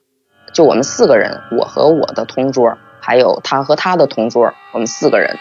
[0.52, 2.76] 就我们四个人，我和我的同桌，
[3.10, 5.36] 还有他和他的同桌，我们四个人，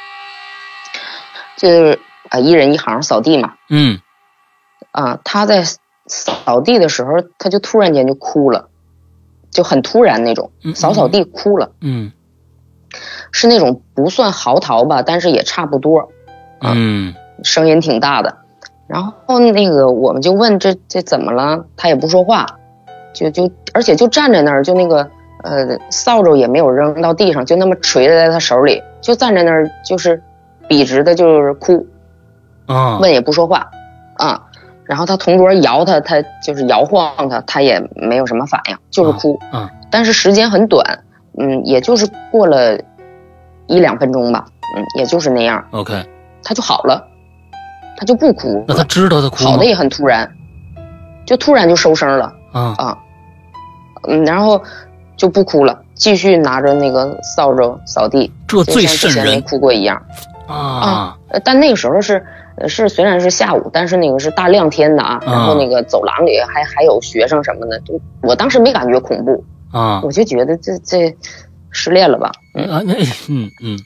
[1.58, 2.00] 就是
[2.30, 3.56] 啊，一人一行扫地嘛。
[3.68, 4.00] 嗯，
[4.90, 5.64] 啊，他在
[6.06, 8.70] 扫地的时候，他就突然间就哭了，
[9.50, 11.72] 就很突然那种，扫扫地哭了。
[11.82, 12.10] 嗯，
[13.32, 16.08] 是那种不算嚎啕吧，但是也差不多。
[16.62, 17.14] 嗯，
[17.44, 18.38] 声音挺大的，
[18.86, 21.66] 然后那个我们就问这这怎么了？
[21.76, 22.46] 他也不说话，
[23.12, 25.10] 就就而且就站在那儿，就那个
[25.42, 30.22] 呃扫帚也没有扔到地上，就那么垂在他手里，就站在那儿，就是
[30.68, 31.86] 笔直的，就是哭，
[32.66, 33.70] 啊，问也不说话，
[34.16, 34.42] 啊，
[34.84, 41.04] 然后他同桌摇他，他就是摇晃他，他也没有什么反应，就是哭，啊，但是时间很短，
[41.38, 42.78] 嗯，也就是过了
[43.66, 45.94] 一两分钟吧，嗯，也就是那样，OK。
[46.44, 47.04] 他就好了，
[47.96, 48.64] 他就不哭。
[48.66, 50.30] 那他知道他哭好的也很突然，
[51.26, 52.32] 就突然就收声了。
[52.52, 52.98] 啊啊，
[54.08, 54.62] 嗯，然后
[55.18, 60.00] 就不哭了，继续拿着那个扫帚扫地，这最瘆人，没哭过一样。
[60.46, 61.18] 啊啊！
[61.44, 62.24] 但那个时候是
[62.66, 65.20] 是虽然是下午，但是那个是大亮天的啊。
[65.26, 71.14] 然后那个走廊里还还有学生什么的，就我当时没感觉恐怖啊，我就觉得这这
[71.70, 72.32] 失恋了吧？
[72.54, 72.94] 啊那
[73.28, 73.78] 嗯嗯。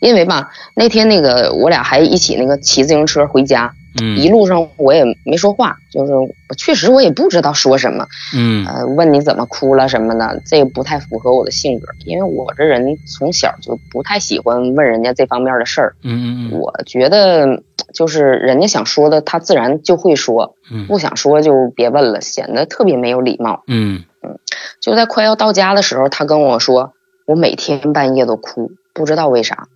[0.00, 6.12] 因为吧，那天那个我俩还一起那个骑自行车回家，嗯，一路上我也没说话，就是
[6.56, 24.04] 确实我也不知道说什么，嗯，呃，问你怎么哭了什么的，这个不太符合我的性格，因为我这人从小就不太喜欢问人家这方面的事儿，嗯嗯我觉得就是人家想说的，他自然就会说，嗯，不想说就别问了，显得特别没有礼貌，嗯。
[24.26, 24.38] 嗯，
[24.80, 26.94] 就在快要到家的时候，他跟我说，
[27.26, 28.72] 我每天半夜都哭。
[28.94, 29.66] 不知道为啥，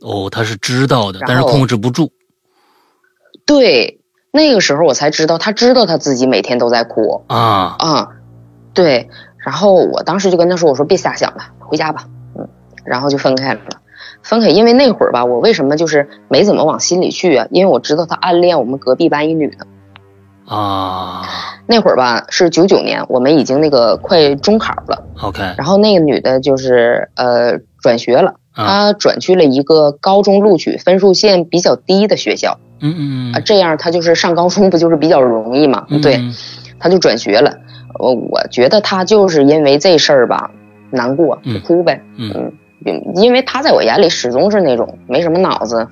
[0.00, 2.10] 哦，他是知道的，但是控制不住。
[3.46, 4.00] 对，
[4.32, 8.08] 那个时候我才知道，他知道他自己每天都在哭啊啊，
[8.74, 9.08] 对。
[9.38, 12.48] 然后我当时就跟他说：“我说别瞎想了，回家吧。”嗯，
[12.84, 13.60] 然后就分开了。
[14.22, 17.46] 分开，因为那会儿吧，我为什么就是没怎么往心里去啊？
[17.50, 19.66] 因为我知道他暗恋我们隔壁班一女的
[20.52, 21.22] 啊。
[21.68, 25.04] 那会儿吧是九九年，我们已经那个快中考了。
[25.22, 25.42] OK。
[25.56, 27.60] 然后那个女的就是呃。
[27.82, 32.58] 转学了，她转去了一个高中录取分数线比较低的学校。
[32.80, 35.86] 嗯嗯啊，这样他就是上高中不就是比较容易嘛？
[36.00, 36.16] 对，
[36.78, 37.54] 他就转学了。
[37.98, 40.50] 我我觉得他就是因为这事儿吧，
[40.90, 42.02] 难过就哭呗。
[42.16, 42.52] 嗯，
[43.14, 45.86] 因为他在我眼里始终是那种没什么脑子。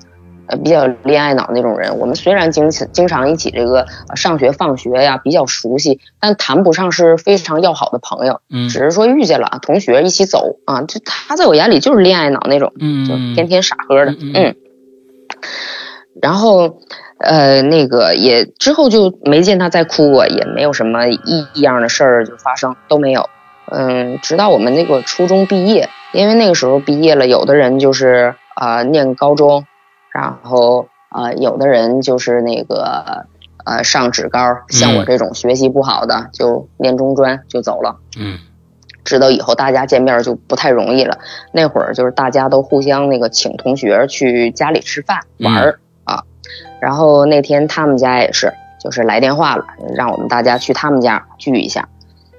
[0.47, 8.41] 呃，比较恋爱脑那种人，我们虽然经经常一起这个上学放学呀，比较熟悉，但谈不上是非常要好的朋友。
[8.51, 14.55] 嗯，只是说遇见了同学一起走啊，就他在我眼里就是恋爱脑那种，嗯，就天天傻呵的，嗯。
[16.21, 16.79] 然后，
[17.19, 23.29] 呃，那个也之后就没见他再哭过，也没有什么异样的事儿就发生都没有。
[23.71, 29.65] 嗯，直到我们那个初中毕业，因为那个时候毕业了，有的人就是啊念高中。
[30.11, 33.25] 然后啊，有的人就是那个
[33.65, 34.39] 呃上职高，
[34.69, 37.97] 像我这种学习不好的，就念中专就走了。
[38.17, 38.39] 嗯，
[39.03, 41.17] 知道以后大家见面就不太容易了。
[41.51, 45.84] 那会儿就是大家都互相那个请同学去家里吃饭玩儿啊。
[46.85, 49.65] 然后那天他们家也是，就是来电话了，
[49.95, 51.89] 让我们大家去他们家聚一下。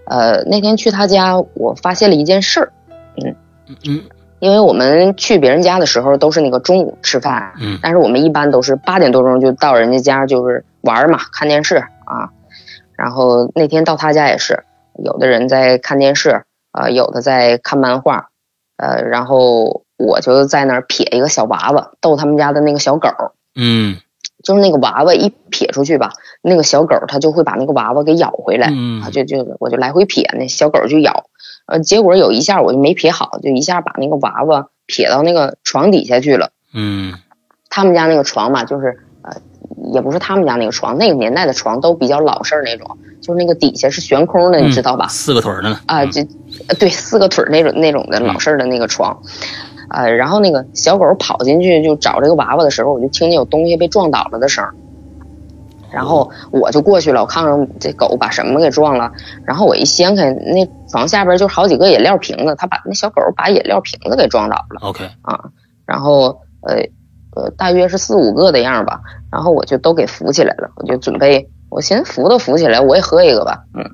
[0.04, 2.72] 呃，那天去他家，我发现了一件事儿。
[3.16, 3.34] 嗯
[3.84, 4.04] 嗯。
[4.38, 12.30] 因为我们去别人家的时候都是那个中午吃饭，嗯，但是我们一般都是八点多钟就到人家家，就是玩嘛，看电视啊。
[12.96, 14.62] 然后那天到他家也是，
[15.02, 18.28] 有的人在看电视，呃，有的在看漫画，
[18.76, 23.08] 呃，然后我就在那儿撇一个小娃娃逗他们家的那个小狗，
[23.56, 23.96] 嗯，
[24.46, 28.68] 就是那个娃娃一撇出去吧，那个小狗它就会把那个娃娃给咬回来，
[29.02, 31.24] 啊，就就我就来回撇，那小狗就咬，
[31.66, 36.52] 呃，结果有一下我就没撇好，就一下把那个娃娃撇到那个床底下去了。
[36.72, 37.14] 嗯，
[37.70, 39.32] 他们家那个床嘛，就是呃，
[39.92, 45.08] 也不是他们家那个床，那个年代的床都比较老式那种，就是那个底下是悬空的，你知道吧？
[45.08, 45.80] 四个腿的呢？
[45.86, 46.22] 啊，就
[46.78, 49.20] 对，四个腿那种那种的老式的那个床。
[49.88, 54.74] 呃，然后那个小狗跑进去就找这个娃娃的时候，我就听见有东西被撞倒了的声儿，
[55.92, 59.12] 然后我就过去了，我看看这狗把什么给撞了，
[59.44, 64.80] 然后我一掀开那床下边就好几个饮料瓶子，它把那小狗把饮料瓶子给撞倒了。
[64.80, 65.40] OK 啊，
[65.86, 66.76] 然后呃
[67.34, 73.84] 呃大约是四五个的样吧，然后我就都给扶起来了，我就准备我寻思扶都扶起来，我也喝一个吧，嗯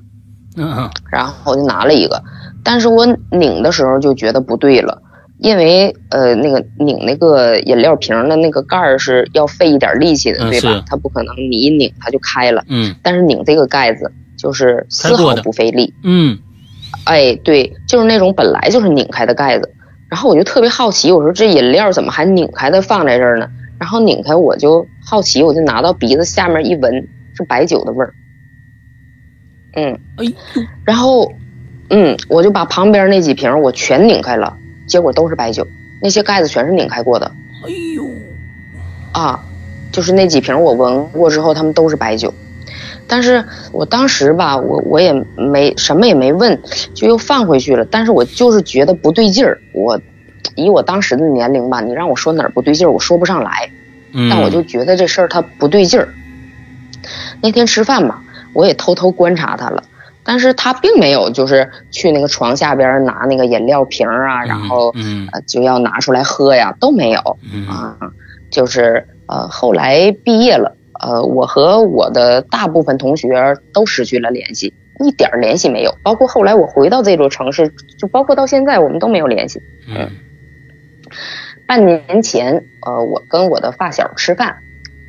[0.57, 2.21] 嗯，然后我就拿了一个，
[2.63, 5.01] 但是我拧的时候就觉得不对了。
[5.43, 10.81] 因为呃，那个拧那个饮料瓶的那个盖儿是要费一点力气的，对吧？
[10.87, 12.63] 它不可能你一拧它就开了。
[12.69, 12.95] 嗯。
[13.03, 15.93] 但是拧这个盖子就是丝毫不费力。
[16.01, 16.39] 嗯。
[17.03, 19.69] 哎，对，就是那种本来就是拧开的盖子。
[20.09, 23.49] 然后我就特别好奇，我说这饮料怎么还拧开的放在这儿呢？
[23.77, 28.13] 然后拧开我就好奇，我就拿到鼻子下面一闻，是白酒的味儿。
[29.75, 29.99] 嗯。
[30.15, 30.25] 哎。
[30.85, 31.33] 然后，
[31.89, 34.55] 嗯，我就把旁边那几瓶我全拧开了。
[34.85, 35.67] 结果都是白酒，
[36.01, 37.31] 那些盖子全是拧开过的。
[37.65, 38.07] 哎呦，
[39.11, 39.43] 啊，
[39.91, 42.33] 就是那几瓶我闻过之后，他们都是白酒。
[43.07, 46.59] 但是我当时吧，我我也没什么也没问，
[46.93, 47.85] 就又放回去了。
[47.85, 49.59] 但是我就是觉得不对劲儿。
[49.73, 49.99] 我
[50.55, 53.69] 以我当时的年龄吧，你让我说哪儿不对劲儿，我说不上来。
[54.29, 56.07] 但我就觉得这事儿它不对劲儿。
[57.41, 58.21] 那天吃饭嘛，
[58.53, 59.83] 我也偷偷观察他了。
[60.25, 64.93] 但是他并没有，就是去那个床下边拿那个饮料瓶啊，然后
[65.31, 67.19] 呃就要拿出来喝呀，都没有
[67.67, 67.97] 啊。
[68.49, 75.97] 就是呃后来毕业了，呃我和我的大部分同学都失去了联系，一点联系没有。
[76.03, 79.59] 包括后来我回到这座城市，就包括到现在我们都没有联系。
[79.87, 80.09] 嗯，
[81.67, 84.57] 半年前，呃我跟我的发小吃饭。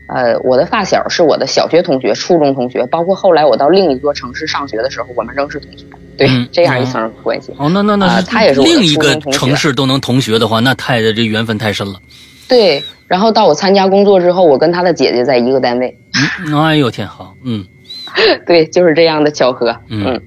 [0.06, 5.84] 呃，我的发小是我的小学同学、初中同学，包括后来我到另一座城市上学的时候，我们仍是同学。
[6.16, 7.52] 对，这样一层关系。
[7.58, 11.98] 哦，那那那他也是另一个城市都能同学的话，那太这缘分太深了。
[12.46, 15.98] 对，然后到我参加工作之后，我跟他的姐姐在一个单位。
[16.46, 17.64] 嗯哎呦天好，嗯，
[18.46, 19.76] 对，就是这样的巧合。
[19.88, 20.20] 嗯，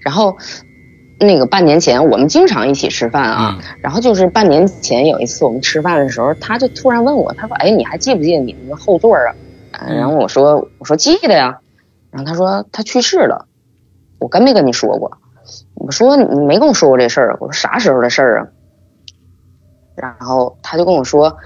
[0.00, 0.36] 然后。
[1.26, 9.34] 那个半年前我们经常一起吃饭啊，然后就是半年前有一次我们吃饭的时候，他就突然问我，他说：“哎，你还记不记得你那个后座啊？”
[9.88, 11.58] 然后我说：“我说记得呀。”
[12.10, 13.46] 然后他说：“他去世了。”
[14.20, 15.18] 我跟没跟你说过？
[15.74, 17.36] 我说你没跟我说过这事儿。
[17.40, 18.46] 我说啥时候的事儿啊？
[19.96, 21.36] 然后他就跟我说：“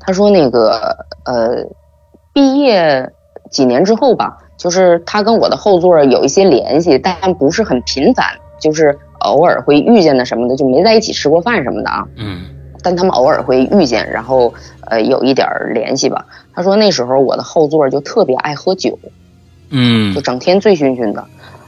[0.00, 1.64] 他说那个呃，
[2.32, 3.10] 毕业
[3.50, 8.26] 几年之后吧，就是他跟我的后座有一些联系，但不是很频繁，
[8.60, 12.06] 就是。”偶尔会遇见的什么的，就没在一起吃过饭什么的啊。
[12.16, 12.42] 嗯，
[12.82, 14.52] 但他们偶尔会遇见，然后
[14.86, 16.26] 呃有一点联系吧。
[16.54, 18.98] 他说那时候我的后座就特别爱喝酒，
[19.70, 21.24] 嗯，就整天醉醺醺的，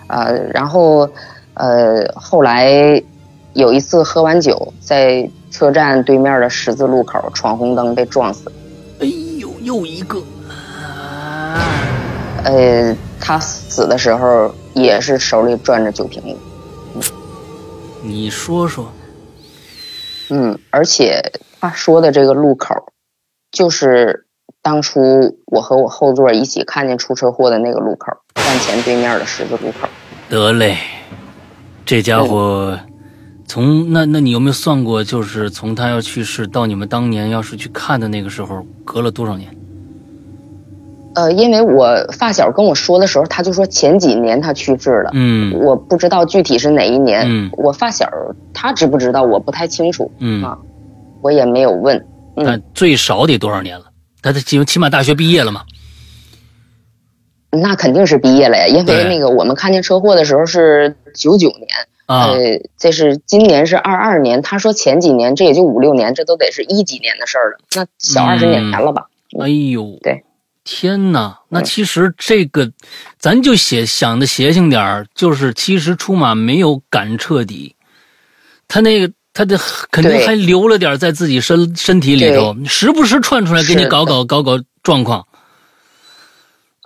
[0.08, 1.08] 呃，然后
[1.54, 3.02] 呃后来
[3.52, 8.50] 有一次喝完酒，在车站对面的十字路口闯红灯被撞死。
[9.00, 9.06] 哎
[9.38, 10.18] 呦，又一个。
[12.44, 16.36] 呃，他死的时候也是手里攥着酒瓶子。
[18.02, 18.92] 你说说，
[20.28, 22.74] 嗯，而且他说的这个路口，
[23.52, 24.26] 就是
[24.60, 29.88] 当初我和我后座一起看见出车祸的那个路口，站前对面的十字路口。
[30.28, 30.76] 得嘞，
[31.86, 32.78] 这家伙
[33.46, 39.56] 从那那你有没有算过，就是从他要去世到你们当年要是去看的那个时候，隔了多少年？
[41.14, 45.10] 呃，因为我发小跟我说的时候，他就说前几年他去世了。
[45.12, 47.22] 嗯，我不知道具体是哪一年。
[47.26, 48.08] 嗯，我发小
[48.54, 50.10] 他知不知道，我不太清楚。
[50.18, 50.58] 嗯啊，
[51.20, 52.06] 我也没有问。
[52.34, 53.86] 那最少得多少年了？
[54.22, 55.62] 他起起码大学毕业了嘛？
[57.50, 61.68] 那肯定是毕业了呀，因为那个我们看见车祸的时候是九九年。
[62.06, 64.42] 啊，呃，这是今年是二二年。
[64.42, 67.58] 他说前几年，这也就五六年，这都得是一几年的事儿了。
[67.76, 69.06] 那小二十年前了吧？
[69.40, 70.24] 哎呦，对。
[70.64, 72.70] 天哪，那其实这个，
[73.18, 77.74] 咱就写想的邪性点儿，就是其实出马没有赶彻底，
[78.68, 79.58] 他那个他的
[79.90, 84.52] 肯定还留了点在自己身身体里头，时不时窜出来给你搞搞搞搞
[84.82, 85.26] 状况。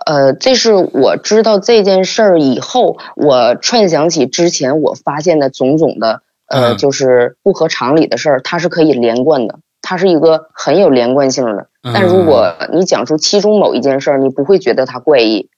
[0.05, 9.59] 呃，这是我知道这件事儿以后，我串想起之前我发现的种种的，呃，就是不合常理的事儿，它是可以连贯的。
[9.89, 11.69] 它是一个很有连贯性的。
[11.81, 15.49] 但如果你讲出其中某一件事儿，你不会觉得它怪异，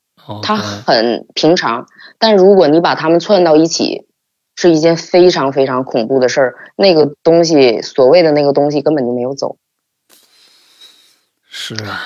[0.43, 1.87] 它很平常。
[2.19, 4.05] 但如果你把它们串到一起，
[4.55, 6.55] 是一件非常非常恐怖的事儿。
[6.75, 9.55] 那个东西，所谓的那个东西根本就没有走。
[11.49, 11.99] 是啊。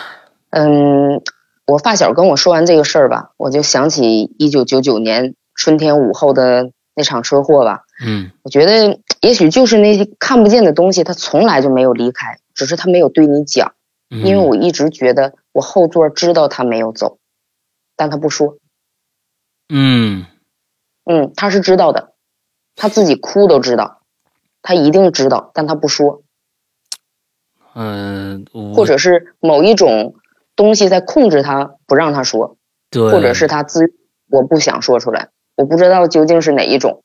[0.52, 1.22] 嗯，
[1.68, 7.82] 我发小跟我说完这个事儿吧，我就想起一九九九年春天午后的那场车祸吧。
[8.04, 8.32] 嗯。
[8.44, 13.74] 我觉得也许就是那些看不见的东西，他从来就没有离开，只是他没有对你讲。
[14.10, 17.18] 因为我一直觉得我后座知道他没有走，
[17.96, 18.58] 但他不说。
[19.70, 20.28] 嗯，
[21.06, 22.14] 嗯，他是知道的，
[22.76, 24.04] 他自己哭都知道，
[24.62, 26.22] 他一定知道，但他不说。
[27.74, 28.46] 嗯，
[28.76, 30.14] 或者是某一种
[30.56, 32.58] 东西在控制他，不让他说。
[32.92, 33.12] 对。
[33.12, 33.96] 或者是他自
[34.30, 37.04] 我不想说出来，我不知道究竟是哪一种，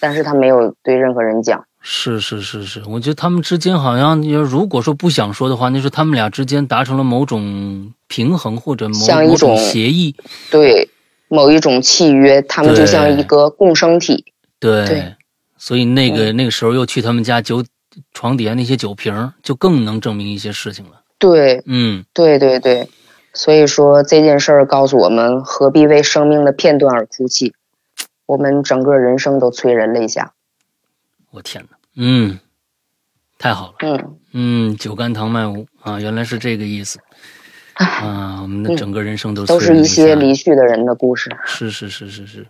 [0.00, 1.64] 但是他没有对任何人讲。
[1.88, 10.16] 是是是是，我觉得他们之间好像，如果说不想说的话，那是他们俩之间达成了某种平衡或者某某种协议，
[10.50, 10.88] 对，
[11.28, 14.24] 某一种契约，他们就像一个共生体。
[14.58, 15.14] 对，
[15.56, 17.62] 所以那个那个时候又去他们家酒
[18.12, 21.02] 床底下那些酒瓶，就更能证明一些事情了。
[21.20, 22.88] 对，嗯，对对对，
[23.32, 27.54] 所以说这件事儿告诉我们，何必为生命的片段而哭泣？
[28.26, 30.34] 我们整个人生都催人泪下。
[31.30, 31.76] 我天哪！
[31.96, 32.38] 嗯，
[33.38, 33.74] 太好了。
[33.80, 36.98] 嗯嗯，酒干倘卖无啊，原来是这个意思。
[37.74, 41.30] 啊，我们的整个人生都都是一些离去的人的故事。
[41.44, 42.46] 是是是是是，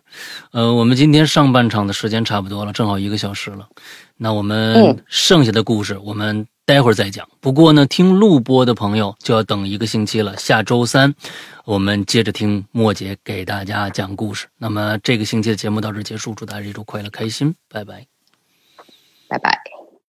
[0.52, 3.68] 呃，我们今天上半场的时间差不多了，正好一个小时了。
[4.16, 7.26] 那我们剩下的故事，我们待会儿再讲。
[7.40, 10.36] 不过呢，听录播的朋友就要等一个星期了。
[10.36, 11.14] 下周三，
[11.64, 14.48] 我们接着听莫姐给大家讲故事。
[14.58, 18.06] 那么这个星期的节目到这结束，祝大家一周快乐开心，拜拜。
[19.28, 19.75] 拜拜。